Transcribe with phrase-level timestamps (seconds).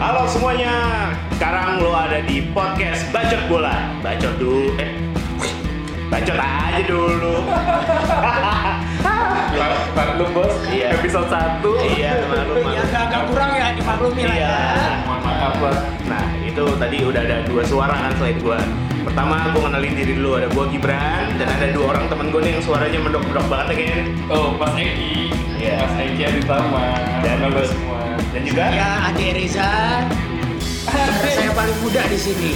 [0.00, 0.72] Halo semuanya,
[1.36, 3.92] sekarang lo ada di podcast Bacot Bola.
[4.00, 4.96] Bacot dulu, eh,
[6.08, 7.34] bacot aja dulu.
[9.90, 10.96] Maklum bos, Iya.
[10.96, 14.48] episode 1 iya, malu Ya agak-agak kurang ya dimaklumi lah Iya.
[14.48, 14.92] ya.
[15.04, 15.76] Mohon maaf bos
[16.08, 18.56] Nah, itu tadi udah ada dua suara kan selain gua.
[19.02, 22.52] Pertama, gua kenalin diri dulu ada gua Gibran dan ada dua orang temen gue nih
[22.56, 24.00] yang suaranya mendok-mendok banget ya kan.
[24.30, 25.12] Oh, Mas Eki
[25.58, 25.74] Iya.
[25.76, 26.84] Mas Eki Aditama
[27.20, 28.00] Dan Halo semua
[28.30, 29.70] Dan juga Ya Ade Reza.
[30.90, 32.50] Saya paling muda di sini.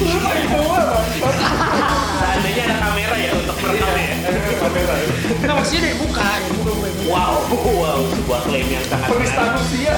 [2.19, 4.15] seandainya ada kamera ya untuk merekam ya.
[5.45, 6.73] Enggak maksudnya dari muka, dari muka.
[7.05, 9.61] Wow, wow, sebuah klaim yang sangat Penista menarik.
[9.61, 9.93] manusia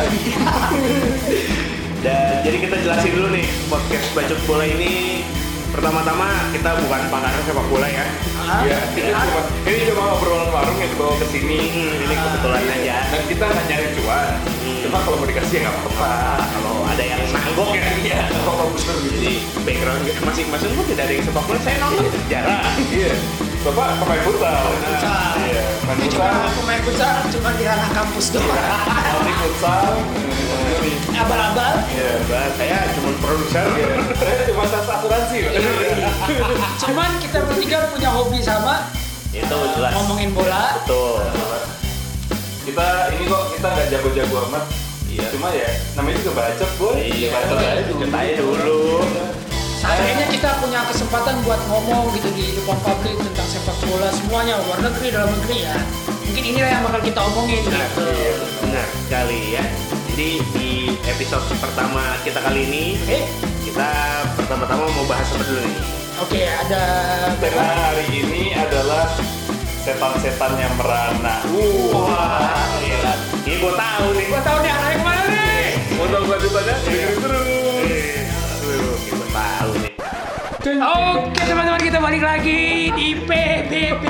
[2.03, 5.23] Dan jadi kita jelasin dulu nih podcast bacot bola ini
[5.77, 6.27] pertama-tama
[6.57, 8.05] kita bukan pakar sepak bola ya.
[8.65, 11.59] Iya, ini cuma ini cuma obrolan warung yang dibawa ke sini.
[11.69, 12.97] Hmm, ini kebetulan aja.
[13.13, 14.29] Dan kita nggak nyari cuan.
[14.81, 16.13] Cuma kalau mau dikasih ya nggak apa-apa.
[16.57, 19.09] Kalau ada yang nanggok ya, Iya, apa-apa bener gitu.
[19.21, 19.33] jadi
[19.69, 21.61] background masing-masing pun tidak ada yang sepak bola.
[21.61, 22.59] Saya nonton sejarah.
[22.89, 23.13] Iya,
[23.67, 24.63] bapak pemain futsal.
[24.79, 25.35] Futsal.
[25.43, 26.35] Iya, main futsal.
[26.55, 28.47] pemain futsal cuma di ranah kampus doang.
[28.47, 29.93] Nanti futsal.
[31.17, 31.75] Abal-abal.
[31.91, 32.11] Iya.
[32.55, 33.67] Saya cuma produser.
[33.67, 33.89] Iya.
[34.15, 35.37] Saya cuma sas asuransi.
[35.43, 36.71] Pak.
[36.79, 38.87] Cuman kita bertiga punya hobi sama
[39.35, 39.93] Itu jelas.
[39.99, 40.79] ngomongin bola.
[40.83, 41.27] Betul.
[42.67, 44.65] kita ini kok kita nggak jago-jago amat
[45.07, 45.31] Iya.
[45.31, 48.79] cuma ya namanya juga bacot boy Iya, bacot aja dulu bacot aja dulu.
[49.77, 54.81] Seandainya kita punya kesempatan buat ngomong gitu di depan publik tentang sepak bola semuanya luar
[54.83, 55.77] negeri dalam negeri ya.
[56.27, 58.05] Mungkin inilah yang bakal kita omongin Nah, gitu.
[58.61, 59.65] benar sekali ya.
[60.11, 60.71] Jadi di
[61.05, 63.21] episode pertama kita kali ini Oke,
[63.63, 63.89] kita
[64.35, 65.77] pertama-tama mau bahas apa dulu nih?
[66.17, 66.83] oke ada
[67.37, 69.05] tema hari ini adalah
[69.85, 71.45] setan-setan yang merana
[71.93, 73.13] Wah, gila.
[73.45, 74.27] Ini gua tahu nih.
[74.33, 74.56] Tahu
[82.07, 84.07] balik lagi di PBB.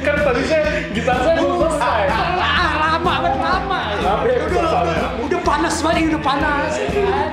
[0.00, 0.64] kan tadi saya
[0.96, 3.80] gitar saya belum selesai lama lama.
[4.00, 6.72] Lama ya, Udah, udah panas banget, udah panas.
[6.72, 7.28] ya kan?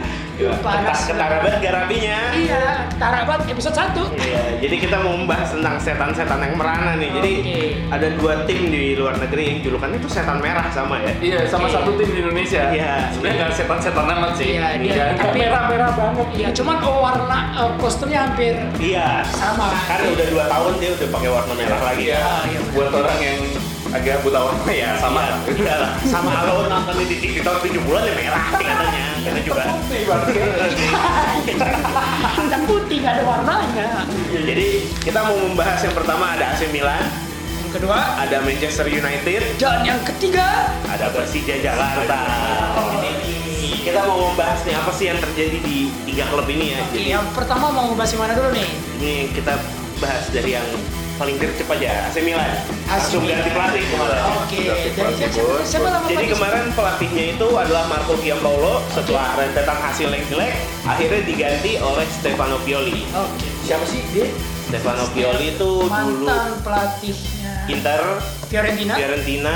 [0.59, 0.99] Panas.
[1.05, 2.17] Ketara banget garapinya.
[2.33, 2.63] Iya,
[2.95, 7.09] Tara banget episode 1 Iya, jadi kita mau membahas tentang setan-setan yang merana nih.
[7.13, 7.59] Jadi Oke.
[7.89, 11.11] ada dua tim di luar negeri yang julukannya itu setan merah sama ya.
[11.21, 11.75] iya sama Oke.
[11.75, 13.11] satu tim di Indonesia Iya.
[13.11, 17.71] sebenarnya nggak setan-setan amat sih Iya, nggak tapi- merah-merah banget Iya, cuman oh, warna eh,
[17.77, 19.21] kostumnya hampir Iya.
[19.29, 19.69] sama.
[19.85, 22.03] Kan udah dua tahun dia udah pakai warna merah lagi.
[22.03, 22.73] Iya, iya, benar.
[22.73, 23.39] buat orang yang
[23.93, 25.77] agak buta warna ya sama Iya, iya.
[26.09, 29.05] sama kalau nonton di TV tahun 70-an ya merah katanya.
[29.23, 29.63] Kita juga.
[29.69, 30.41] Putih
[32.35, 33.87] Hitam putih nggak ada warnanya.
[34.33, 34.67] Jadi
[34.99, 37.03] kita mau membahas yang pertama ada AC Milan,
[37.63, 42.19] Yang kedua ada Manchester United, dan yang ketiga ada Persija Jakarta.
[43.83, 46.79] Kita mau membahas nih apa sih yang terjadi di tiga klub ini ya.
[46.81, 48.67] Oke, Jadi yang pertama mau ngebahas yang mana dulu nih?
[48.95, 49.53] ini kita
[49.99, 50.67] bahas dari yang
[51.18, 52.50] paling gercep aja AC Milan.
[52.90, 53.41] Langsung Milan.
[53.41, 54.22] ganti pelatih kemarin.
[54.41, 54.59] Oke,
[54.94, 60.24] dari siapa, siapa nama Jadi kemarin pelatihnya itu adalah Marco Giampaolo setelah rentetan hasil yang
[60.29, 60.53] jelek
[60.84, 63.06] akhirnya diganti oleh Stefano Pioli.
[63.13, 63.47] Oke.
[63.63, 64.28] siapa sih dia
[64.68, 68.01] Stefano Pioli itu dulu Mantan pelatihnya Inter,
[68.53, 68.93] Fiorentina.
[68.93, 69.53] Fiorentina,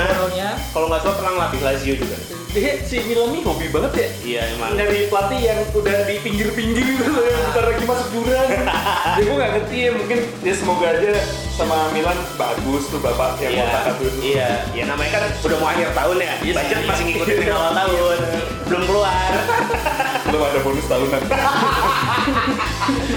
[0.74, 2.18] kalau nggak salah pernah ngelatih Lazio juga.
[2.48, 4.72] dia si Milan nih hobi banget ya Iya emang.
[4.74, 8.48] dari pelatih yang udah di pinggir-pinggir gitu yang bentar lagi masuk jurang
[9.14, 11.12] ya gue gak ngerti ya mungkin ya semoga aja
[11.52, 15.68] sama Milan bagus tuh bapak yang Iya, mau itu iya, ya namanya kan udah mau
[15.68, 16.32] akhir tahun ya.
[16.40, 16.88] Iya, Budget iya.
[16.88, 18.18] masih ngikutin yang awal tahun,
[18.64, 19.30] belum keluar.
[20.28, 21.20] belum ada bonus tahunan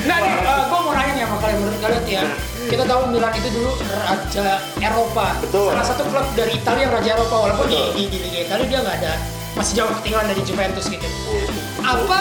[0.02, 2.24] Nah, nih, uh, gue mau nanya nih sama kalian menurut kalian ya.
[2.68, 4.48] Kita tahu Milan itu dulu raja
[4.80, 5.28] Eropa.
[5.44, 5.72] Betul.
[5.72, 8.80] Salah satu klub dari Italia yang raja Eropa walaupun di, di, di Liga Italia dia
[8.84, 9.14] nggak ada
[9.52, 11.08] masih jauh ketinggalan dari Juventus gitu.
[11.84, 12.20] Apa?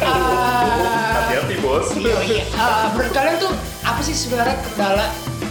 [0.00, 2.44] uh, hati-hati bos Iya, iya.
[2.56, 3.52] Uh, menurut kalian tuh
[3.84, 5.06] apa sih sebenarnya kendala?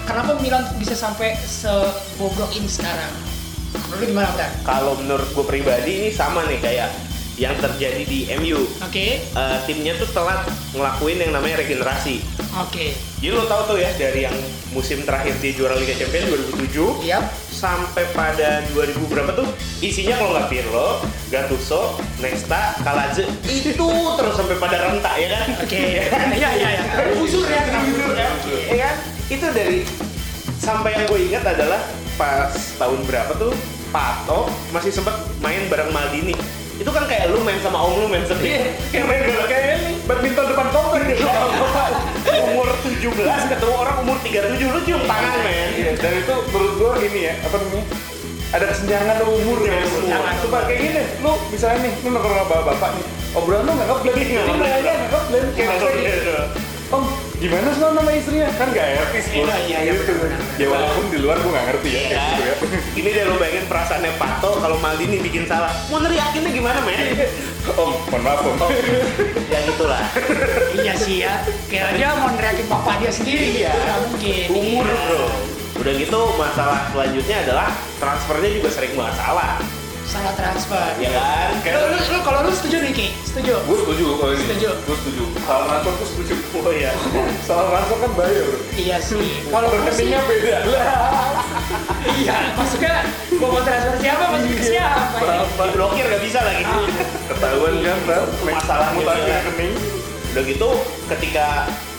[0.09, 3.11] Kenapa Milan bisa sampai sebobrok ini sekarang?
[3.91, 4.45] Menurut gimana?
[4.65, 6.89] Kalau menurut gue pribadi ini sama nih kayak
[7.41, 8.69] yang terjadi di MU.
[8.79, 12.21] Oke, Eh, timnya tuh telat ngelakuin yang namanya regenerasi.
[12.53, 12.85] oke.
[13.17, 14.37] Jadi lo tau tuh ya dari yang
[14.69, 17.25] musim terakhir di juara Liga Champions 2007 Yap.
[17.51, 19.45] sampai pada 2000 berapa tuh
[19.79, 20.87] isinya kalau nggak Pirlo,
[21.29, 21.81] Gattuso,
[22.17, 25.47] Nesta, Kaladze itu terus sampai pada rentak ya kan?
[25.59, 25.81] Oke.
[26.31, 26.83] Iya, iya, iya.
[27.15, 28.29] Uzur ya, uzur ya.
[28.67, 28.95] Ya kan?
[29.27, 29.81] Itu dari
[30.57, 31.81] sampai yang gue ingat adalah
[32.15, 33.53] pas tahun berapa tuh
[33.89, 36.33] Pato masih sempat main bareng Maldini.
[36.81, 38.57] Itu kan kayak lu main sama om lu main sendiri.
[38.57, 38.73] Iya.
[38.89, 41.25] Kayak main bola kayak ini, badminton depan komplek gitu.
[42.41, 45.69] umur 17 ketemu orang umur 37 lu cium tangan men.
[45.77, 47.85] Iya, dan itu menurut gue ini ya apa namanya
[48.51, 52.89] ada kesenjangan umur ya kesenjangan Coba kayak gini, lu misalnya nih, lu nongkrong sama bapak
[52.97, 53.05] nih,
[53.37, 56.45] obrolan lu nggak ngeblend, Nggak ini aja nggak ngeblend, kayak Nggak.
[56.91, 57.03] Om,
[57.41, 58.47] gimana sih lo nama istrinya?
[58.53, 59.49] Kan gak etis bos.
[59.49, 60.13] Iya, iya, iya, Gitu.
[60.61, 62.55] Ya walaupun di luar gua nggak ngerti ya, kayak gitu ya.
[63.01, 65.73] Ini deh lo bayangin perasaannya Pato kalau Maldini bikin salah.
[65.89, 67.01] Mau neriakinnya gimana, men?
[67.65, 68.57] Om, mohon maaf om.
[69.49, 70.05] ya gitulah.
[70.77, 73.73] iya sih ya kayak dia mau neriakin bapak dia sendiri Iya.
[73.73, 75.25] nggak mungkin Umur, bro.
[75.81, 79.17] Udah gitu masalah selanjutnya adalah transfernya juga sering banget
[80.03, 80.31] salah.
[80.31, 81.49] salah transfer Ya kan?
[81.65, 83.07] lu, lu, lu kalau lu setuju nih Ki?
[83.23, 84.43] setuju Gue setuju kalau ini.
[84.43, 84.69] Setuju.
[84.83, 85.23] Gue setuju.
[85.43, 86.33] Salah transfer gue setuju.
[86.61, 86.91] Oh iya.
[87.47, 88.59] Salah transfer kan bahaya bro.
[88.75, 90.85] iya sih kalau rekeningnya beda lah.
[92.21, 92.93] iya maksudnya
[93.37, 95.37] gua mau transfer siapa masuk ke siapa ini?
[95.57, 96.63] Diblokir nggak bisa lagi.
[97.29, 98.21] Ketahuan kan, Bro?
[98.45, 99.73] Masalahnya mutasi rekening.
[100.31, 100.69] Udah gitu
[101.11, 101.45] ketika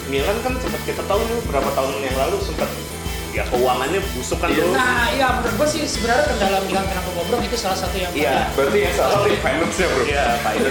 [0.07, 2.69] Milan kan sempat kita tahu nih berapa tahun yang lalu sempat
[3.33, 4.61] ya keuangannya busuk kan Iya.
[4.61, 4.73] tuh.
[4.77, 8.53] Nah, iya menurut gue sih sebenarnya kendala Milan kenapa bobrok itu salah satu yang Iya.
[8.53, 10.03] Berarti yang salah di finance-nya bro.
[10.05, 10.69] Iya, Pak itu.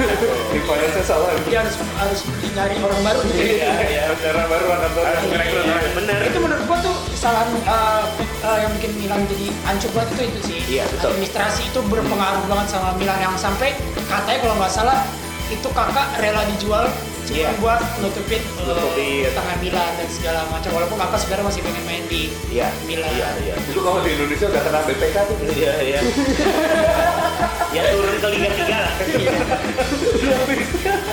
[0.54, 1.28] Di finance-nya salah.
[1.42, 2.20] dia harus harus
[2.54, 3.42] nyari orang baru gitu.
[3.42, 4.02] Iya, iya.
[4.14, 6.18] Cara baru akan Harus ngerekrut orang benar.
[6.22, 8.02] Itu menurut gua tuh kesalahan uh,
[8.46, 10.58] uh, yang bikin Milan jadi hancur banget itu itu sih.
[10.78, 11.10] Iya, betul.
[11.18, 13.74] Administrasi itu berpengaruh banget sama Milan yang sampai
[14.06, 14.98] katanya kalau nggak salah
[15.52, 16.86] itu kakak rela dijual
[17.22, 17.54] cuma Iya.
[17.62, 19.30] buat nutupin, uh, Nutupin.
[19.30, 23.08] tangan Milan dan segala macam walaupun kakak sebenarnya masih pengen main di Iya, Milan.
[23.14, 23.54] Iya, iya.
[23.62, 25.36] Itu kalau di Indonesia udah kena BPK tuh.
[25.54, 26.00] Iya, iya.
[27.78, 28.92] ya turun ke Liga 3 lah.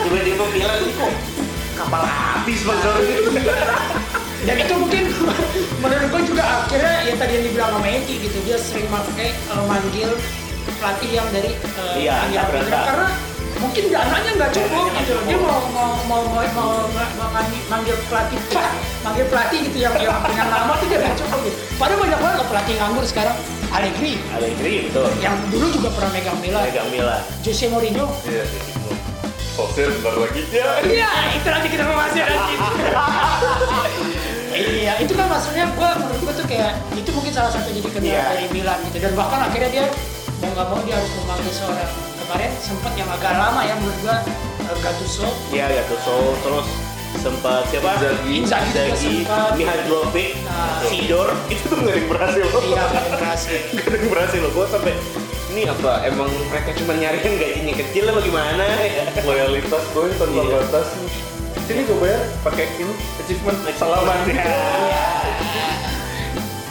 [0.02, 1.14] Tiba-tiba Milan kok
[1.78, 3.18] kapal habis sponsornya.
[4.40, 5.04] Dan itu mungkin
[5.78, 9.64] menurut gua juga akhirnya ya tadi yang dibilang sama Eki gitu dia sering pakai uh,
[9.68, 10.10] manggil
[10.80, 13.08] pelatih yang dari uh, Iya, karena
[13.60, 15.28] mungkin dananya nggak cukup gitu cukup.
[15.28, 16.72] dia mau mau mau mau, mau,
[17.30, 18.40] manggil- manggil pelatih
[19.00, 22.46] manggil pelatih gitu yang yang dengan nama tuh dia nggak cukup gitu padahal banyak banget
[22.46, 23.36] pelatih nganggur sekarang
[23.70, 25.06] Allegri Allegri betul.
[25.20, 27.22] yang dulu juga pernah megang Milan Megang Milan.
[27.40, 28.46] Jose Mourinho Iya.
[29.60, 30.40] Bentar lagi.
[30.56, 30.72] Ya.
[30.80, 32.56] Iya, itu nanti kita membahasnya nanti.
[34.56, 38.08] iya, itu kan maksudnya gua menurut gua tuh kayak itu mungkin salah satu jadi kendala
[38.10, 38.24] Iya.
[38.34, 39.86] dari Milan gitu dan bahkan akhirnya dia
[40.40, 41.92] mau nggak mau dia harus memanggil seorang
[42.30, 44.18] kemarin sempat yang agak lama ya menurut gua
[44.62, 46.68] eh, Gattuso Iya, Gattuso terus
[47.18, 47.90] sempat siapa?
[47.98, 48.32] Inzaghi.
[48.38, 49.52] Inzaghi juga Inzaghi, sempat.
[49.58, 50.78] Mihajlovic, Nah.
[50.86, 52.62] Sidor, itu tuh nggak ada yang berhasil loh.
[52.62, 53.60] iya nggak berhasil.
[53.66, 54.52] Nggak ada yang berhasil loh.
[54.54, 54.94] Gue sampai
[55.50, 55.92] ini apa?
[56.06, 59.06] Emang mereka cuma nyariin gajinya kecil apa gimana ya?
[59.28, 60.54] Loyalitas gue tanpa Iya.
[60.54, 60.88] batas.
[61.66, 64.18] Sini gue bayar pakai ini achievement salaman.
[64.30, 64.54] Iya.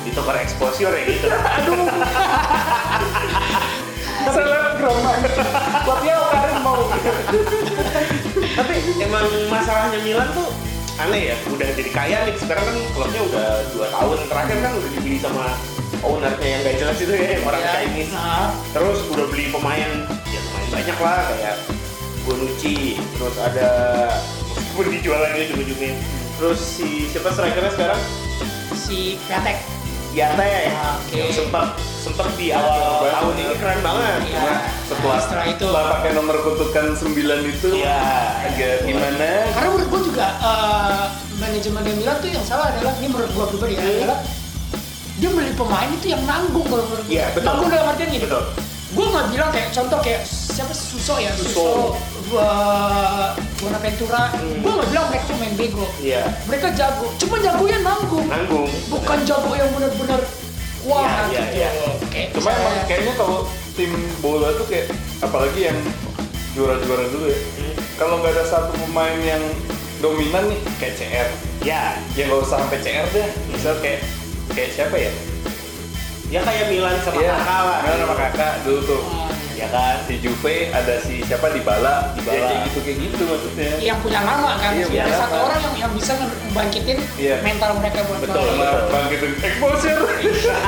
[0.06, 1.26] Ditukar exposure ya gitu.
[4.32, 4.96] Selebgram
[5.84, 6.82] Buatnya kalian mau.
[8.58, 10.48] Tapi emang masalahnya Milan tuh
[10.98, 11.36] aneh ya.
[11.48, 12.34] Udah jadi kaya nih.
[12.36, 15.46] Sekarang kan klubnya udah dua tahun terakhir kan udah dibeli sama
[15.98, 17.72] ownernya yang gak jelas itu ya, yang orang Iya.
[17.74, 18.12] Chinese.
[18.14, 19.90] Nah, Terus udah beli pemain
[20.30, 21.56] ya lumayan banyak lah kayak
[22.28, 23.68] Bonucci, terus ada
[24.52, 25.96] meskipun dijual lagi ujung-ujungnya.
[26.36, 28.00] Terus si siapa strikernya sekarang?
[28.78, 29.58] si Piatek
[30.18, 31.14] Oke.
[31.14, 31.66] yang sempat
[31.98, 34.20] sempat di awal Keren tahun ini keren banget.
[34.24, 34.40] Iya.
[34.40, 34.52] Cuma
[34.88, 35.64] Setelah, Setelah itu.
[35.64, 38.00] setelah pakai nomor kutukan 9 itu Iya.
[38.44, 39.28] agak gimana?
[39.52, 41.04] karena menurut gua juga eh,
[41.36, 43.94] manajemen dari Milan tuh yang salah adalah ini menurut gua pribadi ya Hmm.
[43.96, 44.18] adalah
[45.14, 47.12] dia beli pemain itu yang nanggung kalau menurut gua.
[47.12, 47.46] Iya, betul.
[47.46, 48.22] Nanggung dalam artian gini.
[48.24, 48.42] Betul.
[48.88, 51.52] Gue nggak bilang kayak contoh kayak siapa Suso ya Suso.
[51.52, 51.74] Suso,
[52.28, 52.50] gua
[53.58, 54.22] Bonaventura.
[54.32, 54.60] Hmm.
[54.60, 55.86] Gue nggak bilang mereka pemain bego.
[55.98, 56.22] Iya.
[56.46, 57.06] Mereka jago.
[57.16, 58.26] Cuma jagonya nanggung.
[58.26, 58.70] Nanggung.
[58.88, 60.20] Bukan jago yang benar-benar
[60.86, 61.56] wah Iya, iya, gitu.
[61.58, 61.70] iya.
[62.08, 63.38] Kayak Cuma emang kayaknya kalau
[63.74, 64.86] tim bola tuh kayak
[65.18, 65.78] apalagi yang
[66.54, 67.40] juara-juara dulu ya.
[67.58, 67.74] Hmm.
[67.98, 69.42] Kalau nggak ada satu pemain yang
[69.98, 73.28] dominan nih kayak CR, Ya, ya nggak usah sampai CR deh.
[73.50, 74.00] Misal kayak
[74.54, 75.10] kayak siapa ya?
[76.28, 77.78] ya kayak Milan sama Iya, Kakak lah.
[77.82, 79.00] Milan sama kakak dulu tuh.
[79.02, 80.06] Ah, Ya kan?
[80.06, 82.30] Di Juve ada si siapa di Bala, Dybala.
[82.30, 83.70] Ya, kayak gitu kayak gitu maksudnya.
[83.82, 85.44] yang punya nama kan Iya, punya satu nama.
[85.44, 87.36] orang yang yang bisa membangkitin Iya.
[87.42, 88.46] mental mereka buat Betul.
[88.48, 90.02] Sama bangkitin exposure.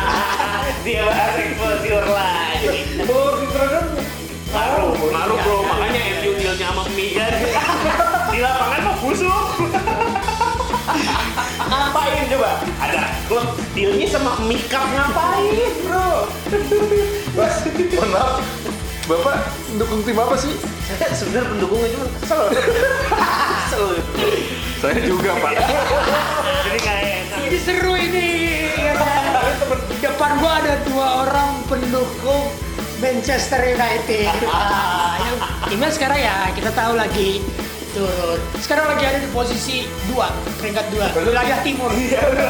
[0.85, 2.79] Dia bahas exposure lagi.
[3.05, 3.87] Oh, di Dragon.
[4.51, 7.31] Maru, maru bro, makanya MU dealnya sama Migan
[8.35, 9.47] Di lapangan mah busuk
[11.63, 12.51] Ngapain coba?
[12.83, 16.27] Ada klub dealnya sama Mikap ngapain bro?
[17.31, 17.63] Mas,
[17.95, 18.43] mohon maaf.
[19.11, 19.43] Bapak
[19.75, 20.55] dukung tim apa sih?
[20.87, 23.85] Saya sebenarnya pendukungnya cuma kesel Kesel
[24.87, 25.53] Saya juga, Pak.
[26.63, 28.31] Jadi kayak enak Ini seru ini.
[28.79, 28.95] ya
[29.99, 32.55] depan gua ada dua orang pendukung
[33.03, 34.31] Manchester United.
[34.47, 35.37] Ah, yang
[35.67, 37.43] timnya sekarang ya kita tahu lagi
[37.91, 38.39] turun.
[38.63, 40.31] Sekarang lagi ada di posisi dua,
[40.63, 41.91] peringkat dua, wilayah timur.
[41.91, 42.49] Iya bener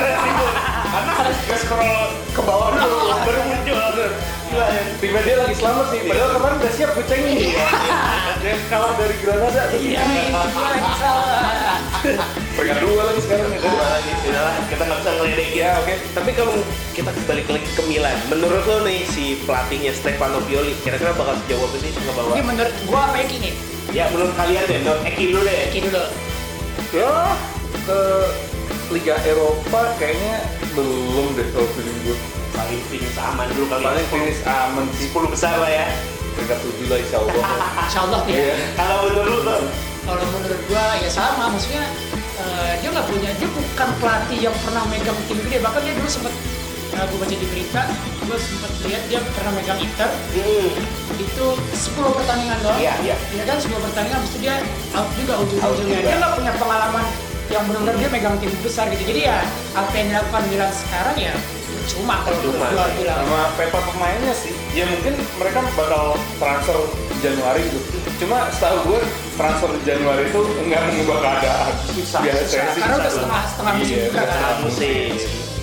[0.93, 2.05] Karena harus scroll
[2.37, 4.11] ke bawah dulu baru muncul
[4.51, 4.83] Gila ya.
[4.99, 7.55] Timnya dia lagi selamat nih, padahal kemarin udah siap kucing nih.
[8.43, 9.63] Yang kalah dari Granada.
[9.79, 10.27] Iya nih,
[11.03, 11.79] salah.
[12.59, 13.47] Peringkat dua lagi sekarang.
[13.63, 15.55] Dua lagi, udah lah, kita nggak bisa ngeledekin.
[15.55, 15.95] Ya oke.
[16.19, 16.55] Tapi kalau
[16.99, 21.63] kita balik lagi ke Milan, menurut lo nih si pelatihnya Stefano Pioli, kira-kira bakal sejauh
[21.71, 22.33] apa sih ngebawa?
[22.35, 23.55] Ini menurut gua apa Eki nih?
[23.95, 25.59] Ya menurut kalian deh, menurut Eki dulu deh.
[25.71, 26.05] Eki dulu.
[26.91, 27.13] Ya
[27.87, 28.01] ke
[28.91, 30.43] Liga Eropa kayaknya
[30.75, 32.40] belum deh kalau feeling gue.
[32.51, 33.83] Paling finish aman dulu kali.
[33.87, 35.07] Paling finish aman sih.
[35.11, 35.87] 10 besar lah ya.
[36.35, 37.35] Peringkat tujuh lah insya Allah.
[37.87, 38.35] Insya Allah ya.
[38.35, 38.55] Iya.
[38.75, 39.57] Kalau menurut lo
[40.01, 41.85] Kalau menurut gua ya sama, maksudnya
[42.41, 45.61] eh, dia nggak punya, dia bukan pelatih yang pernah megang tim gede.
[45.61, 46.35] Bahkan dia dulu sempat,
[46.97, 47.83] uh, gue baca di berita,
[48.27, 52.81] gue sempat lihat dia pernah megang Inter hmm, itu 10 pertandingan doang.
[52.81, 53.17] Iya, iya.
[53.37, 54.55] Ya kan 10 pertandingan, habis itu dia
[54.97, 56.01] out juga ujung-ujungnya.
[56.01, 57.05] Dia nggak punya pengalaman
[57.51, 59.05] yang benar-benar dia megang tim besar gitu.
[59.05, 59.39] Jadi ya
[59.77, 61.35] apa yang dilakukan Milan sekarang ya
[61.87, 63.21] cuma kalau gua bilang.
[63.21, 64.53] Sama peta pemainnya sih.
[64.73, 66.05] Ya mungkin mereka bakal
[66.37, 66.79] transfer
[67.19, 67.79] Januari gitu.
[68.19, 69.01] Cuma setahu gue
[69.35, 71.73] transfer Januari itu nggak mengubah keadaan.
[71.91, 73.13] Susah, sih karena udah susah.
[73.13, 74.27] setengah setengah musim Iya, juga kan.
[74.27, 75.11] setengah musim.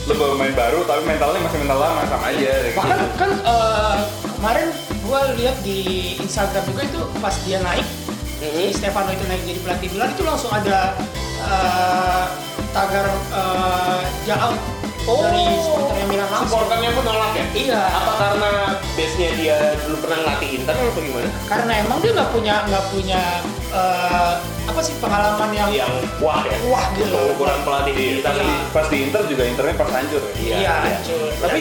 [0.07, 2.51] Lo baru main baru tapi mentalnya masih mental lama sama aja.
[2.63, 2.75] gitu.
[2.75, 3.95] Bahkan kan eh,
[4.33, 4.67] kemarin
[5.01, 5.79] gua lihat di
[6.17, 7.87] Instagram juga itu pas dia naik
[8.37, 8.69] Mhm.
[8.69, 10.93] si Stefano itu naik jadi pelatih Milan itu langsung ada
[11.39, 12.23] eh,
[12.71, 14.57] tagar uh, out
[15.07, 16.51] dari supporternya Milan langsung.
[16.51, 17.45] supporternya pun nolak ya?
[17.55, 17.79] Iya.
[17.95, 18.49] Apa karena
[18.91, 21.29] base-nya dia dulu pernah ngelatih Inter atau gimana?
[21.47, 23.21] Karena emang dia nggak punya nggak punya
[23.71, 24.31] eh,
[24.67, 26.57] apa sih pengalaman yang Yang wah ya?
[26.67, 27.07] Wah, gitu.
[27.07, 28.43] Untuk ukuran pelatih di Italia.
[28.43, 28.59] Iya.
[28.75, 30.33] Pas di Inter juga Internya pas hancur ya.
[30.35, 30.75] Iya, Iya, iya.
[30.99, 31.19] hancur.
[31.39, 31.59] Tapi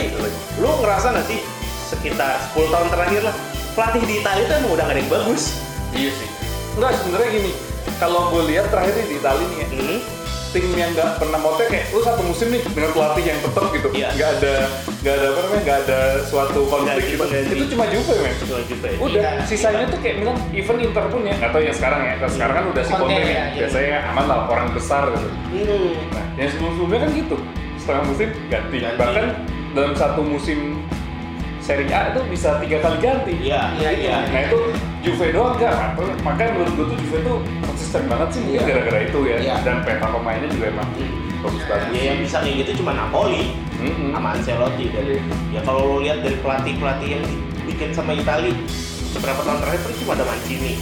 [0.59, 1.41] lu ngerasa nggak sih
[1.87, 3.37] sekitar 10 tahun terakhir lah
[3.79, 5.43] pelatih di Italia itu emang udah gak ada yang bagus.
[5.95, 6.29] Iya sih.
[6.75, 7.53] Enggak sebenarnya gini.
[7.97, 9.99] Kalau gue lihat terakhir di Italia nih ya, Hmm.
[10.49, 13.89] Tim yang nggak pernah motek kayak lu satu musim nih dengan pelatih yang tetap gitu
[13.91, 14.09] Iya.
[14.13, 14.55] nggak ada
[14.97, 18.89] nggak ada apa namanya nggak ada suatu konflik gitu itu cuma Juve men Cuma Juve.
[18.99, 19.45] udah Iya.
[19.45, 22.55] sisanya tuh kayak bilang even Inter pun ya nggak tahu ya sekarang ya Kalau sekarang
[22.55, 23.45] kan udah si Conte Conte ya, ya, iya.
[23.59, 25.95] biasanya aman lah orang besar gitu Hmm.
[26.11, 27.37] nah yang sebelum sebelumnya kan gitu
[27.77, 28.97] setengah musim ganti, Ganti.
[28.97, 29.27] bahkan
[29.73, 30.59] dalam satu musim
[31.59, 34.17] Serie A itu bisa tiga kali ganti Iya, Iya, iya.
[34.25, 34.59] Nah itu
[35.07, 38.67] Juve doang enggak, Mak- makanya menurut gue tuh Juve tuh konsisten banget sih mungkin Iya.
[38.69, 39.55] gara-gara itu ya Iya.
[39.63, 41.11] dan peta pemainnya juga emang Hmm.
[41.41, 41.89] bagus-bagus.
[41.93, 43.43] Ya yang bisa kayak gitu cuma Napoli
[43.77, 44.11] Mm-mm.
[44.11, 45.05] sama Ancelotti dan
[45.49, 48.51] ya kalau lo lihat dari pelatih-pelatih yang dibikin sama Itali
[49.13, 50.73] beberapa tahun terakhir itu cuma ada Mancini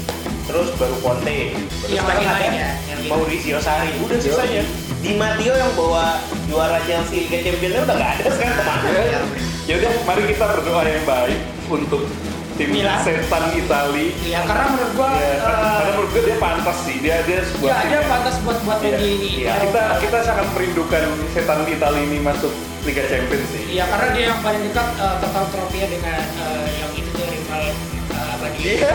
[0.45, 2.71] terus baru Conte baru Yang lagi naik ya,
[3.07, 4.63] Maurizio Sarri udah sisanya
[4.99, 8.89] Di Matteo yang bawa juara Chelsea Liga Champions udah nggak ada sekarang ke mana
[9.65, 12.03] ya udah, mari kita berdoa yang baik untuk
[12.55, 12.99] tim Milan.
[13.01, 14.15] setan Itali.
[14.21, 17.67] Iya, karena menurut gua Ya, eh, karena menurut gue dia pantas sih, dia dia sebuah
[17.67, 19.11] ya tim dia pantas buat buat Iya, di
[19.43, 19.55] iya.
[19.61, 23.63] kita kita sangat merindukan setan Itali ini masuk Liga Champions sih.
[23.73, 27.63] Iya, karena dia yang paling dekat uh, total trofinya dengan eh, yang itu tuh rival
[27.65, 28.89] eh, apa Iya.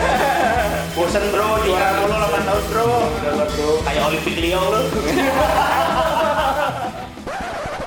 [0.96, 3.70] bosen bro juara mulu 8 tahun bro Udah lah, bro.
[3.80, 4.80] kayak Olimpik Lyon lo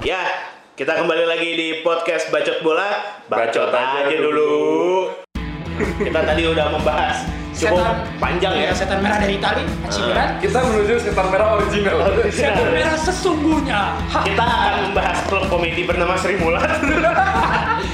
[0.03, 0.21] ya
[0.73, 2.89] kita kembali lagi di podcast bacot bola
[3.27, 4.51] bacot, Bacot aja aja dulu
[5.99, 7.17] kita tadi udah membahas
[7.53, 7.95] cukup Setan.
[8.17, 10.29] panjang ya Iya, setan merah dari Itali, AC Milan.
[10.37, 11.97] Kita menuju setan merah original.
[12.27, 13.81] Setan merah sesungguhnya.
[14.23, 16.65] Kita akan membahas klub komedi bernama Sri Mulat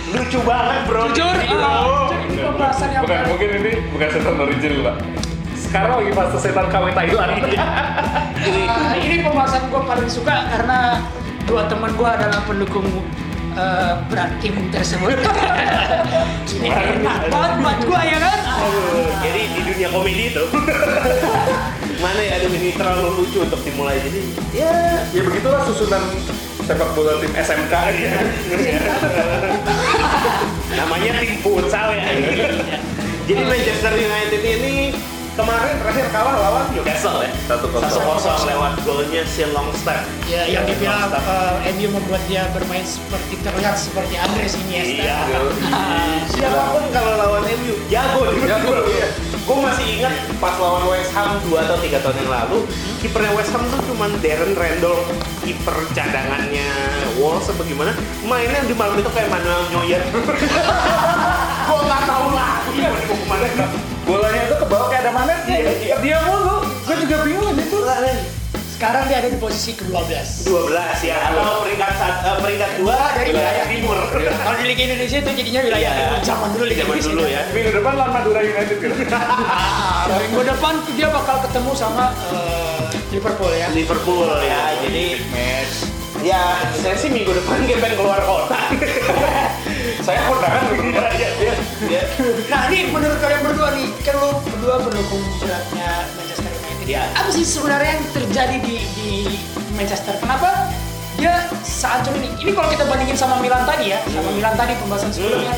[0.09, 1.69] lucu banget bro Jujur, Ini, bro.
[1.69, 4.95] jujur, ini pembahasan yang bukan mungkin ini bukan setan original pak.
[5.53, 7.31] Sekarang lagi fase setan KW Thailand.
[8.39, 11.03] Ini Ah, ini pembahasan gue paling suka karena
[11.43, 12.87] dua teman gue adalah pendukung
[13.59, 15.19] eh, berat tim tersebut.
[16.59, 18.39] enak banget buat gue ya kan.
[18.59, 20.43] Aduh, jadi di dunia komedi itu
[22.03, 24.21] mana ya aduh ini terlalu lucu untuk dimulai jadi
[24.55, 24.75] ya
[25.11, 25.99] ya begitulah susunan
[26.63, 28.13] sepak bola tim SMK ya.
[30.79, 32.07] namanya tim futsal ya
[33.27, 34.95] jadi Manchester United ini
[35.37, 37.31] kemarin terakhir kalah lawan Newcastle ya?
[37.45, 37.89] Satu kosong.
[37.89, 40.03] satu kosong lewat golnya si Longstaff.
[40.29, 45.05] Ya, yang dibilang eh, MU membuat dia bermain seperti terlihat seperti Andres Iniesta.
[45.05, 45.19] iya.
[46.29, 49.07] Siapa pun kalau lawan MU jago Jago, iya.
[49.33, 52.57] gue masih ingat pas lawan West Ham 2 atau 3 tahun yang lalu
[53.01, 55.01] kipernya West Ham tuh cuman Darren Randall
[55.41, 56.69] kiper cadangannya
[57.17, 60.03] Wolves apa gimana mainnya di malam itu kayak Manuel Neuer
[61.69, 63.65] gue nggak tahu lagi mau ke mana
[64.09, 65.55] Bolanya itu ke bawah kayak ada manetnya.
[65.55, 65.95] Iya, iya.
[66.01, 66.65] Dia mulu.
[66.65, 67.77] Gue juga bingung itu.
[68.73, 70.47] Sekarang dia ada di posisi ke-12.
[70.47, 70.71] 12
[71.03, 75.31] ya atau peringkat sat- eh, peringkat 2 Dari wilayah timur Kalau di Liga Indonesia itu
[75.35, 75.99] jadinya wilayah Iya.
[75.99, 76.17] timur.
[76.23, 77.11] Zaman dulu Liga Zaman Indonesia.
[77.11, 78.95] dulu ya Minggu depan lawan Madura United gitu.
[79.19, 83.67] Ah, minggu depan dia bakal ketemu sama eh, Liverpool ya.
[83.69, 85.98] Liverpool ya jadi Match.
[86.19, 88.59] Ya, saya sih minggu depan dia pengen keluar kota.
[90.05, 90.67] Saya kondangan.
[90.75, 91.53] Iya, iya, iya.
[91.87, 92.01] Iya.
[92.51, 96.87] Nah ini menurut kalian berdua nih, kan lu berdua pendukung beratnya Manchester United.
[96.91, 97.03] Iya.
[97.15, 99.11] Apa sih sebenarnya yang terjadi di, di
[99.79, 100.19] Manchester?
[100.19, 100.67] Kenapa
[101.15, 102.35] dia sehancur ini?
[102.35, 105.55] Ini kalau kita bandingin sama Milan tadi ya, sama Milan tadi pembahasan sebelumnya,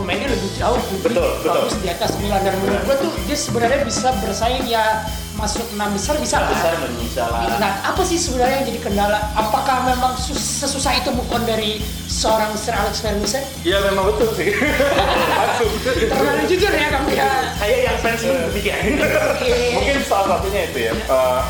[0.00, 1.52] pemainnya lebih jauh, lebih Betul, betul.
[1.54, 5.04] bagus di atas Milan dan menurut gua tuh dia sebenarnya bisa bersaing ya
[5.36, 6.48] masuk enam besar bisa lah.
[6.50, 7.40] Besar bisa lah.
[7.56, 9.20] Nah, apa sih sebenarnya yang jadi kendala?
[9.32, 13.40] Apakah memang sus- sesusah itu move on dari seorang Sir Alex Ferguson?
[13.60, 14.52] Iya memang betul sih.
[15.40, 15.70] Langsung.
[15.84, 17.28] Terlalu jujur ya kamu ya.
[17.56, 18.80] Saya yang fans lu demikian.
[19.40, 19.72] Iya.
[19.76, 20.92] Mungkin salah satunya itu ya.
[20.92, 21.42] eh,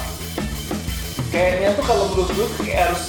[1.31, 3.03] kayaknya tuh kalau menurut gue kayak harus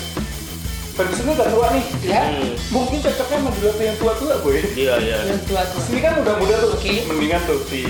[0.91, 1.86] Ferguson udah tua nih.
[2.03, 2.24] Ya.
[2.27, 2.51] Hmm.
[2.71, 4.57] Mungkin cocoknya sama dua yang tua-tua gue.
[4.75, 5.17] Iya, iya.
[5.31, 5.81] Yang tua-tua.
[5.88, 6.69] Sini kan udah muda tuh.
[6.75, 6.93] Oke.
[7.07, 7.81] Mendingan tuh si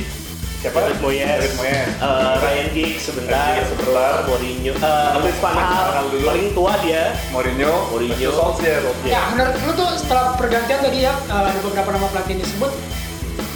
[0.62, 0.77] siapa?
[0.77, 1.89] David Moyes, David Moyes.
[1.89, 4.13] Eh, Ryan Giggs sebentar, Ryan sebentar.
[4.29, 7.03] Mourinho, eh, Luis Van Gaal paling tua dia.
[7.34, 7.74] Mourinho.
[7.89, 8.29] Mourinho.
[8.29, 8.86] Solskjaer.
[9.10, 12.72] Ya, menurut lu tuh setelah pergantian tadi ya, uh, ada beberapa nama pelatih disebut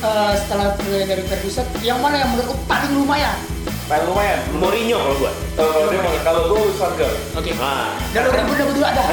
[0.01, 3.37] uh, setelah pergantian dari Ferguson, yang mana yang menurut lu paling lumayan?
[3.85, 4.39] Paling lumayan.
[4.57, 5.31] Mourinho kalau gua.
[5.53, 6.41] Kalau dia kalau
[6.73, 7.13] Van Gaal.
[7.37, 7.51] Oke.
[7.53, 9.03] Nah, Dan lu berdua berdua ada.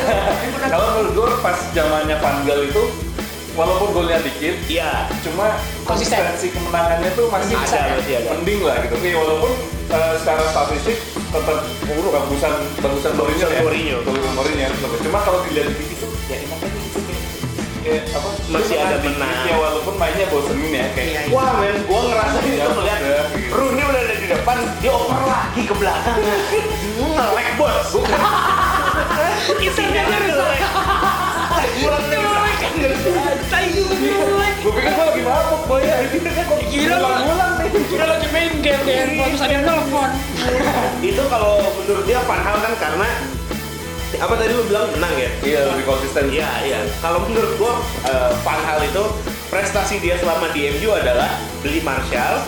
[0.40, 2.82] Yang pernah- Kalau menurut gue pas zamannya Van Gaal itu
[3.52, 5.12] walaupun golnya dikit, iya.
[5.20, 6.16] cuma Konsisten.
[6.16, 8.28] konsistensi kemenangannya tuh masih ada, masih ada.
[8.32, 8.96] mending lah gitu.
[9.04, 9.52] Nih walaupun
[9.92, 13.60] eh, secara statistik tetap buruk bagusan bagusan Mourinho ya.
[13.60, 13.98] Mourinho.
[14.08, 14.68] Mourinho ya.
[15.04, 17.00] Cuma kalau dilihat di TV tuh ya enak aja gitu
[17.82, 21.34] kayak ya, apa Masih ada menang Ya walaupun mainnya bosenin ya kayak Iya, iya.
[21.34, 23.52] Wah men, gua ngerasa itu Ya, melihat udah, gitu.
[23.52, 26.18] Rooney udah ada di depan, dia oper lagi ke belakang.
[26.96, 27.88] Ngelek bos.
[29.58, 30.60] Isinya ngelek.
[31.82, 32.56] Kurang ngelek.
[34.62, 36.06] gue pikir gue lagi mabuk boy ya
[36.70, 40.10] Gila, ulang nih lagi main game di handphone, terus ada nelfon.
[41.02, 43.08] Itu kalau menurut dia Van Hal kan karena
[44.22, 45.30] apa tadi lu bilang menang ya?
[45.42, 46.80] iya lebih konsisten Iya, iya.
[47.02, 47.74] Kalau menurut gua
[48.06, 49.02] eh, Van Hal itu
[49.50, 52.38] prestasi dia selama di MU adalah beli Martial,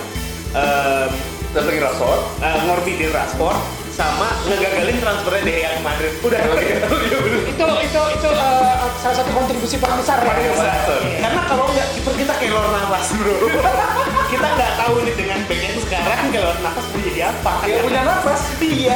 [0.55, 1.11] em,
[1.51, 3.59] datengin Rashford eh, ngorbitin Rashford,
[3.91, 6.13] sama ngegagalin transfernya Gea ke Madrid.
[6.23, 6.39] Udah.
[6.39, 6.79] iya
[7.19, 10.31] bener Itu itu itu uh, salah satu kontribusi paling besar ya.
[10.31, 10.79] Paling besar.
[11.03, 11.19] Iya.
[11.27, 13.35] Karena kalau nggak kiper kita Keylor Navas bro.
[14.27, 17.53] kita nggak tahu nih dengan back yang sekarang Keylor Navas mau jadi apa.
[17.63, 18.95] ya punya nafas Iya.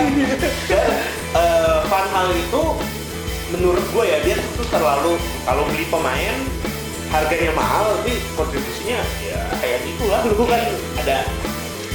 [0.67, 0.89] Dan
[1.33, 2.63] eh, Van Hal itu
[3.49, 6.37] menurut gue ya dia tuh terlalu kalau beli pemain
[7.09, 10.61] harganya mahal tapi kontribusinya ya kayak gitulah lu kan
[10.99, 11.25] ada